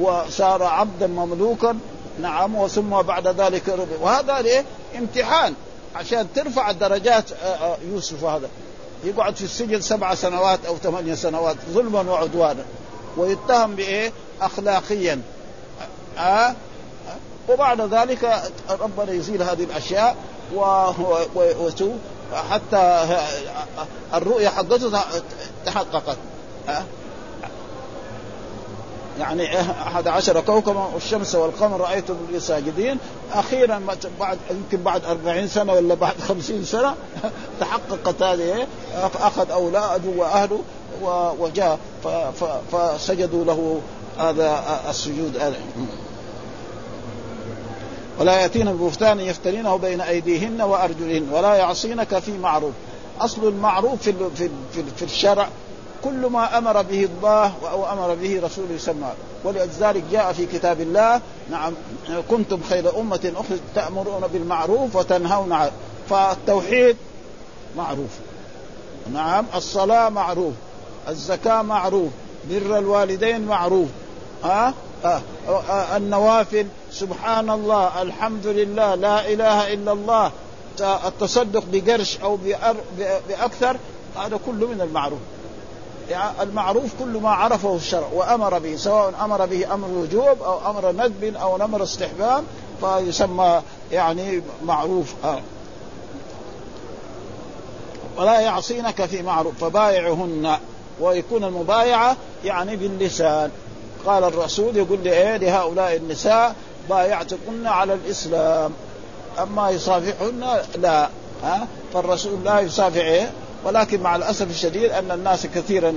وصار 0.00 0.62
عبدا 0.62 1.06
مملوكا 1.06 1.78
نعم 2.22 2.56
وثم 2.56 3.02
بعد 3.02 3.28
ذلك 3.28 3.68
رضي 3.68 3.96
وهذا 4.00 4.40
ليه؟ 4.40 4.64
امتحان 4.98 5.54
عشان 5.96 6.26
ترفع 6.34 6.72
درجات 6.72 7.24
يوسف 7.90 8.24
هذا 8.24 8.48
يقعد 9.04 9.36
في 9.36 9.44
السجن 9.44 9.80
سبع 9.80 10.14
سنوات 10.14 10.58
أو 10.66 10.76
ثمانية 10.76 11.14
سنوات 11.14 11.56
ظلما 11.72 12.00
وعدوانا 12.00 12.64
ويتهم 13.16 13.74
بإيه؟ 13.74 14.12
اخلاقيا 14.40 15.20
أه؟ 16.18 16.54
وبعد 17.48 17.80
ذلك 17.80 18.42
ربنا 18.70 19.12
يزيل 19.12 19.42
هذه 19.42 19.64
الأشياء 19.64 20.16
و... 20.54 20.60
و... 21.34 21.70
حتى 22.50 23.06
الرؤيا 24.14 24.50
حقته 24.50 25.00
تحققت 25.66 26.16
أه؟ 26.68 26.82
يعني 29.20 29.60
أحد 29.60 30.08
عشر 30.08 30.40
كوكبا 30.40 30.88
والشمس 30.94 31.34
والقمر 31.34 31.80
رأيتم 31.80 32.16
لي 32.32 32.40
ساجدين. 32.40 32.98
أخيرا 33.32 33.82
بعد 34.20 34.38
يمكن 34.50 34.82
بعد 34.82 35.04
أربعين 35.04 35.48
سنة 35.48 35.72
ولا 35.72 35.94
بعد 35.94 36.14
خمسين 36.28 36.64
سنة 36.64 36.94
تحققت 37.60 38.22
هذه 38.22 38.66
أخذ 39.14 39.50
أولاده 39.50 40.08
وأهله 40.16 40.60
وجاء 41.38 41.78
فسجدوا 42.72 43.44
له 43.44 43.80
هذا 44.18 44.80
السجود 44.88 45.54
ولا 48.20 48.40
يأتين 48.40 48.72
ببهتان 48.72 49.20
يفترينه 49.20 49.76
بين 49.76 50.00
أيديهن 50.00 50.62
وأرجلهن 50.62 51.28
ولا 51.32 51.54
يعصينك 51.54 52.18
في 52.18 52.38
معروف. 52.38 52.72
أصل 53.20 53.48
المعروف 53.48 54.02
في 54.02 54.14
في 54.34 54.50
في 54.96 55.04
الشرع 55.04 55.48
كل 56.04 56.26
ما 56.26 56.58
أمر 56.58 56.82
به 56.82 57.04
الله 57.04 57.52
أو 57.70 57.92
أمر 57.92 58.14
به 58.14 58.40
رسوله 58.44 58.74
يسمى 58.74 59.12
ولذلك 59.44 60.04
جاء 60.12 60.32
في 60.32 60.46
كتاب 60.46 60.80
الله 60.80 61.20
نعم 61.50 61.72
كنتم 62.30 62.60
خير 62.68 63.00
أمة 63.00 63.32
اخرج 63.36 63.58
تأمرون 63.74 64.26
بالمعروف 64.32 64.96
وتنهون 64.96 65.52
عن 65.52 65.70
فالتوحيد 66.10 66.96
معروف 67.76 68.10
نعم 69.12 69.46
الصلاة 69.54 70.08
معروف 70.08 70.54
الزكاة 71.08 71.62
معروف 71.62 72.10
بر 72.50 72.78
الوالدين 72.78 73.46
معروف 73.46 73.88
ها 74.44 74.74
أه؟ 75.04 75.20
أه؟ 75.48 75.96
النوافل 75.96 76.66
سبحان 76.92 77.50
الله 77.50 78.02
الحمد 78.02 78.46
لله 78.46 78.94
لا 78.94 79.32
إله 79.32 79.72
إلا 79.72 79.92
الله 79.92 80.32
التصدق 80.80 81.64
بقرش 81.72 82.18
أو 82.18 82.38
بأكثر 83.28 83.76
هذا 84.16 84.40
كله 84.46 84.66
من 84.66 84.80
المعروف 84.80 85.18
المعروف 86.40 86.90
كل 86.98 87.20
ما 87.20 87.30
عرفه 87.30 87.76
الشرع 87.76 88.06
وأمر 88.12 88.58
به 88.58 88.76
سواء 88.76 89.14
أمر 89.20 89.46
به 89.46 89.74
أمر 89.74 89.88
وجوب 89.88 90.42
أو 90.42 90.70
أمر 90.70 90.92
ندب 90.92 91.36
أو 91.36 91.56
أمر 91.56 91.82
استحباب 91.82 92.44
فيسمى 92.80 93.62
يعني 93.92 94.42
معروف. 94.64 95.14
آه. 95.24 95.40
ولا 98.16 98.40
يعصينك 98.40 99.04
في 99.04 99.22
معروف 99.22 99.64
فبايعهن 99.64 100.56
ويكون 101.00 101.44
المبايعة 101.44 102.16
يعني 102.44 102.76
باللسان. 102.76 103.50
قال 104.06 104.24
الرسول 104.24 104.76
يقول 104.76 104.98
لي 105.04 105.12
إيه 105.12 105.36
لهؤلاء 105.36 105.96
النساء 105.96 106.54
بايعتكن 106.90 107.66
على 107.66 107.94
الإسلام. 107.94 108.72
أما 109.42 109.70
يصافحهن 109.70 110.60
لا. 110.78 111.08
ها 111.42 111.66
فالرسول 111.94 112.44
لا 112.44 112.60
يصافح 112.60 112.96
إيه؟ 112.96 113.30
ولكن 113.64 114.00
مع 114.00 114.16
الأسف 114.16 114.50
الشديد 114.50 114.90
أن 114.90 115.10
الناس 115.10 115.46
كثيرا 115.46 115.94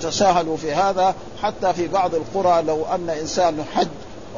تساهلوا 0.00 0.56
في 0.56 0.72
هذا 0.72 1.14
حتى 1.42 1.72
في 1.72 1.88
بعض 1.88 2.14
القرى 2.14 2.62
لو 2.62 2.84
أن 2.84 3.10
إنسان 3.10 3.64
حج 3.74 3.88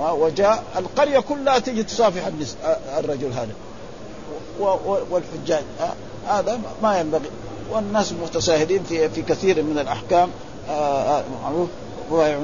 وجاء 0.01 0.63
القرية 0.77 1.19
كلها 1.19 1.59
تجي 1.59 1.83
تصافح 1.83 2.23
الرجل 2.99 3.33
هذا. 3.33 3.53
والحجاج 5.11 5.65
هذا 6.29 6.61
ما 6.83 7.01
ينبغي. 7.01 7.31
والناس 7.71 8.13
متساهلين 8.13 8.83
في 8.83 9.09
في 9.09 9.23
كثير 9.23 9.63
من 9.63 9.79
الأحكام. 9.79 10.31
معروف 11.43 11.69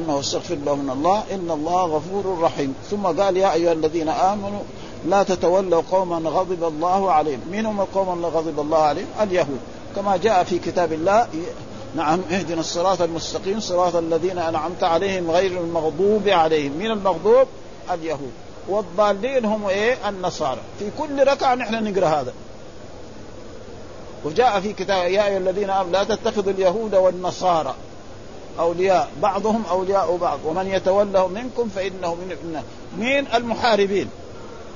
واستغفر 0.09 0.55
من 0.55 0.91
الله 0.91 1.23
إن 1.33 1.51
الله 1.51 1.85
غفور 1.85 2.39
رحيم. 2.41 2.75
ثم 2.91 3.07
قال 3.07 3.37
يا 3.37 3.53
أيها 3.53 3.73
الذين 3.73 4.09
آمنوا 4.09 4.61
لا 5.09 5.23
تتولوا 5.23 5.83
قوما 5.91 6.31
غضب 6.31 6.65
الله 6.65 7.13
عليهم. 7.13 7.41
من 7.53 7.67
هم 7.67 7.81
القوم 7.81 8.13
اللي 8.13 8.27
غضب 8.27 8.61
الله 8.61 8.79
عليهم؟ 8.79 9.07
اليهود. 9.23 9.61
كما 9.97 10.17
جاء 10.17 10.45
في 10.45 10.59
كتاب 10.59 10.93
الله 10.93 11.27
نعم 11.97 12.21
اهدنا 12.31 12.61
الصراط 12.61 13.03
المستقيم 13.03 13.61
صراط 13.61 13.97
الذين 13.97 14.39
أنعمت 14.39 14.83
عليهم 14.83 15.31
غير 15.31 15.61
المغضوب 15.61 16.29
عليهم. 16.29 16.73
من 16.73 16.91
المغضوب؟ 16.91 17.47
اليهود. 17.93 18.33
والضالين 18.69 19.45
هم 19.45 19.67
إيه؟ 19.67 20.09
النصارى. 20.09 20.61
في 20.79 20.91
كل 20.99 21.27
ركعة 21.27 21.55
نحن 21.55 21.85
نقرأ 21.85 22.07
هذا. 22.07 22.33
وجاء 24.25 24.61
في 24.61 24.73
كتاب 24.73 25.11
يا 25.11 25.27
أيها 25.27 25.39
الذين 25.39 25.71
آمنوا 25.71 25.93
لا 25.93 26.05
تتخذوا 26.05 26.53
اليهود 26.53 26.95
والنصارى 26.95 27.75
أولياء. 28.59 29.09
بعضهم 29.23 29.63
أولياء 29.71 30.17
بعض. 30.17 30.39
ومن 30.47 30.67
يتولهم 30.67 31.33
منكم 31.33 31.69
فإنه 31.69 32.15
من 32.15 32.63
مين 32.99 33.27
المحاربين. 33.35 34.09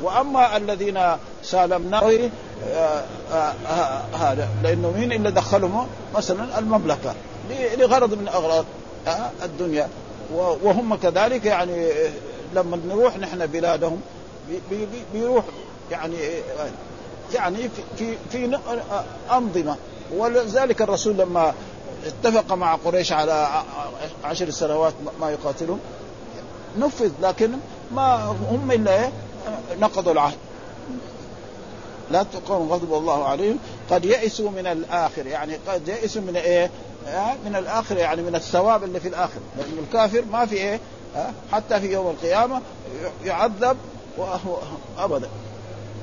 وأما 0.02 0.56
الذين 0.56 1.00
سالمنا 1.42 2.02
آه، 2.02 3.04
آه، 3.32 3.34
آه، 3.34 4.02
هذا 4.16 4.48
لأنه 4.62 4.90
مين 4.90 5.12
اللي 5.12 5.30
دخلهم 5.30 5.86
مثلا 6.14 6.58
المملكة 6.58 7.14
لغرض 7.78 8.14
من 8.14 8.28
أغراض 8.28 8.64
الدنيا. 9.42 9.88
وهم 10.32 10.94
كذلك 10.94 11.44
يعني 11.44 11.88
لما 12.54 12.80
نروح 12.88 13.18
نحن 13.18 13.46
بلادهم 13.46 14.00
بيروح 15.12 15.44
يعني 15.90 16.16
يعني 17.34 17.70
في 17.96 18.16
في 18.30 18.58
أنظمة. 19.32 19.76
ولذلك 20.16 20.82
الرسول 20.82 21.16
لما 21.16 21.54
اتفق 22.06 22.52
مع 22.54 22.74
قريش 22.74 23.12
على 23.12 23.62
عشر 24.24 24.50
سنوات 24.50 24.92
ما 25.20 25.30
يقاتلهم 25.30 25.78
نفذ 26.78 27.10
لكن 27.22 27.50
ما 27.94 28.36
هم 28.50 28.72
إلا 28.72 29.00
إيه؟ 29.00 29.12
نقضوا 29.80 30.12
العهد. 30.12 30.36
لا 32.10 32.22
تقوم 32.22 32.72
غضب 32.72 32.94
الله 32.94 33.24
عليهم. 33.24 33.58
قد 33.90 34.04
يئسوا 34.04 34.50
من 34.50 34.66
الآخر 34.66 35.26
يعني 35.26 35.58
قد 35.68 35.88
يئسوا 35.88 36.22
من 36.22 36.36
إيه؟ 36.36 36.70
من 37.44 37.56
الآخر 37.56 37.96
يعني 37.96 38.22
من 38.22 38.34
الثواب 38.34 38.84
اللي 38.84 39.00
في 39.00 39.08
الآخر. 39.08 39.40
لأن 39.58 39.78
الكافر 39.78 40.24
ما 40.32 40.46
في 40.46 40.54
إيه؟ 40.54 40.80
حتى 41.52 41.80
في 41.80 41.92
يوم 41.92 42.10
القيامة 42.10 42.60
يعذب 43.24 43.76
أبدا. 44.98 45.28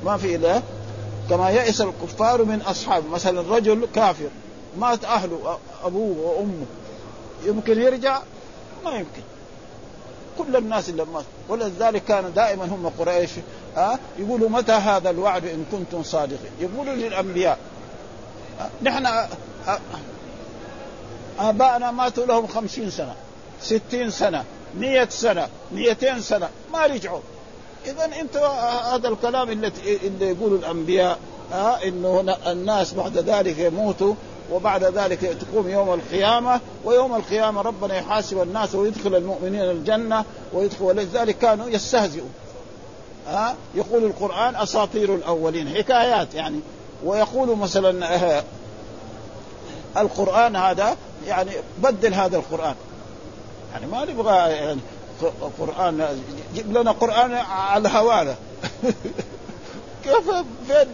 ما 0.05 0.17
في 0.17 0.35
إلا 0.35 0.61
كما 1.29 1.49
يئس 1.49 1.81
الكفار 1.81 2.43
من 2.43 2.61
أصحاب. 2.61 3.03
مثلا 3.11 3.55
رجل 3.55 3.87
كافر 3.95 4.29
مات 4.77 5.05
أهله 5.05 5.57
أبوه 5.83 6.17
وأمه. 6.17 6.65
يمكن 7.45 7.81
يرجع؟ 7.81 8.19
ما 8.85 8.91
يمكن. 8.91 9.21
كل 10.37 10.55
الناس 10.55 10.89
اللي 10.89 11.05
مات 11.13 11.25
ولذلك 11.49 12.03
كان 12.03 12.33
دائما 12.33 12.65
هم 12.65 12.91
قريش 12.99 13.29
ها 13.75 13.99
يقولوا 14.19 14.49
متى 14.49 14.71
هذا 14.71 15.09
الوعد 15.09 15.45
إن 15.45 15.65
كنتم 15.71 16.03
صادقين؟ 16.03 16.51
يقولوا 16.59 16.93
للأنبياء 16.93 17.57
نحن 18.81 19.07
آباءنا 21.39 21.91
ماتوا 21.91 22.25
لهم 22.25 22.47
خمسين 22.47 22.89
سنة 22.89 23.15
ستين 23.61 24.09
سنة 24.09 24.43
مية 24.77 25.09
سنة 25.09 25.47
ميتين 25.71 26.21
سنة 26.21 26.49
ما 26.73 26.85
رجعوا. 26.85 27.19
إذا 27.85 28.05
أنت 28.21 28.37
هذا 28.93 29.07
الكلام 29.07 29.49
اللي, 29.49 29.71
اللي 30.03 30.25
يقوله 30.25 30.55
الأنبياء 30.55 31.19
ها 31.51 31.87
إنه 31.87 32.37
الناس 32.47 32.93
بعد 32.93 33.17
ذلك 33.17 33.59
يموتوا 33.59 34.15
وبعد 34.51 34.83
ذلك 34.83 35.19
تقوم 35.19 35.69
يوم 35.69 35.93
القيامة 35.93 36.59
ويوم 36.85 37.15
القيامة 37.15 37.61
ربنا 37.61 37.97
يحاسب 37.97 38.41
الناس 38.41 38.75
ويدخل 38.75 39.15
المؤمنين 39.15 39.61
الجنة 39.61 40.25
ويدخل 40.53 40.83
ولذلك 40.83 41.37
كانوا 41.37 41.69
يستهزئوا 41.69 42.27
ها؟ 43.27 43.55
يقول 43.75 44.03
القرآن 44.03 44.55
أساطير 44.55 45.15
الأولين 45.15 45.69
حكايات 45.69 46.33
يعني. 46.33 46.59
ويقول 47.05 47.57
مثلا 47.57 48.15
آه 48.15 48.43
القرآن 49.97 50.55
هذا 50.55 50.97
يعني 51.27 51.51
بدل 51.77 52.13
هذا 52.13 52.37
القرآن. 52.37 52.75
يعني 53.73 53.87
ما 53.87 54.05
نبغى 54.05 54.51
يعني 54.51 54.79
قرآن 55.59 56.23
جيب 56.55 56.77
لنا 56.77 56.91
قرآن 56.91 57.33
على 57.33 57.89
هوانا. 57.89 58.35
كيف 60.03 60.29
فين 60.67 60.87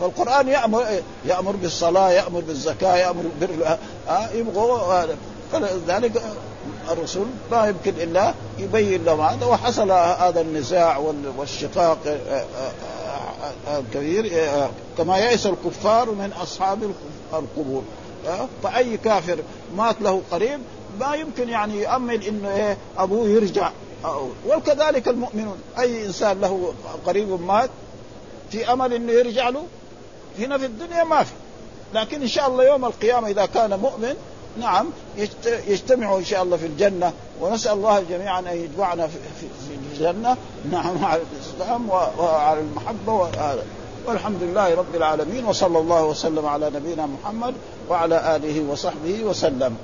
فالقرآن 0.00 0.48
يأمر 0.48 0.84
يأمر 1.24 1.56
بالصلاة 1.56 2.10
يأمر 2.10 2.40
بالزكاة 2.40 2.96
يأمر 2.96 3.22
بالبر 3.40 3.78
يبغوا 4.34 5.06
فلذلك 5.52 6.22
الرسول 6.90 7.26
ما 7.50 7.66
يمكن 7.66 8.02
إلا 8.02 8.34
يبين 8.58 9.04
لهم 9.04 9.20
هذا 9.20 9.46
وحصل 9.46 9.90
هذا 9.92 10.40
النزاع 10.40 10.98
والشقاق 11.38 11.98
الكبير 13.78 14.32
كما 14.98 15.18
يئس 15.18 15.46
الكفار 15.46 16.10
من 16.10 16.32
أصحاب 16.42 16.92
القبور. 17.32 17.82
فأي 18.62 18.96
كافر 18.96 19.38
مات 19.76 19.96
له 20.00 20.22
قريب 20.30 20.60
ما 21.00 21.14
يمكن 21.14 21.48
يعني 21.48 21.82
يؤمن 21.82 22.22
إنه 22.22 22.50
إيه؟ 22.56 22.76
أبوه 22.98 23.28
يرجع. 23.28 23.70
وكذلك 24.48 25.08
المؤمنون. 25.08 25.56
أي 25.78 26.06
إنسان 26.06 26.40
له 26.40 26.74
قريب 27.06 27.40
مات 27.40 27.70
في 28.50 28.72
أمل 28.72 28.92
إنه 28.92 29.12
يرجع 29.12 29.48
له؟ 29.48 29.62
هنا 30.38 30.58
في 30.58 30.66
الدنيا 30.66 31.04
ما 31.04 31.22
في. 31.22 31.32
لكن 31.94 32.22
إن 32.22 32.28
شاء 32.28 32.48
الله 32.48 32.64
يوم 32.64 32.84
القيامة 32.84 33.28
إذا 33.28 33.46
كان 33.46 33.78
مؤمن 33.78 34.14
نعم 34.60 34.86
يجتمعوا 35.68 36.18
إن 36.18 36.24
شاء 36.24 36.42
الله 36.42 36.56
في 36.56 36.66
الجنة 36.66 37.12
ونسأل 37.40 37.72
الله 37.72 38.00
جميعا 38.00 38.40
أن 38.40 38.56
يجمعنا 38.56 39.06
في 39.06 39.46
الجنة. 39.92 40.36
نعم 40.70 41.04
على 41.04 41.22
الإسلام 41.32 41.90
وعلى 41.90 42.60
المحبة 42.60 43.30
والحمد 44.06 44.42
لله 44.42 44.74
رب 44.74 44.94
العالمين 44.94 45.44
وصلى 45.44 45.78
الله 45.78 46.04
وسلم 46.04 46.46
على 46.46 46.70
نبينا 46.70 47.06
محمد 47.06 47.54
وعلى 47.88 48.36
آله 48.36 48.70
وصحبه 48.70 49.24
وسلم. 49.24 49.76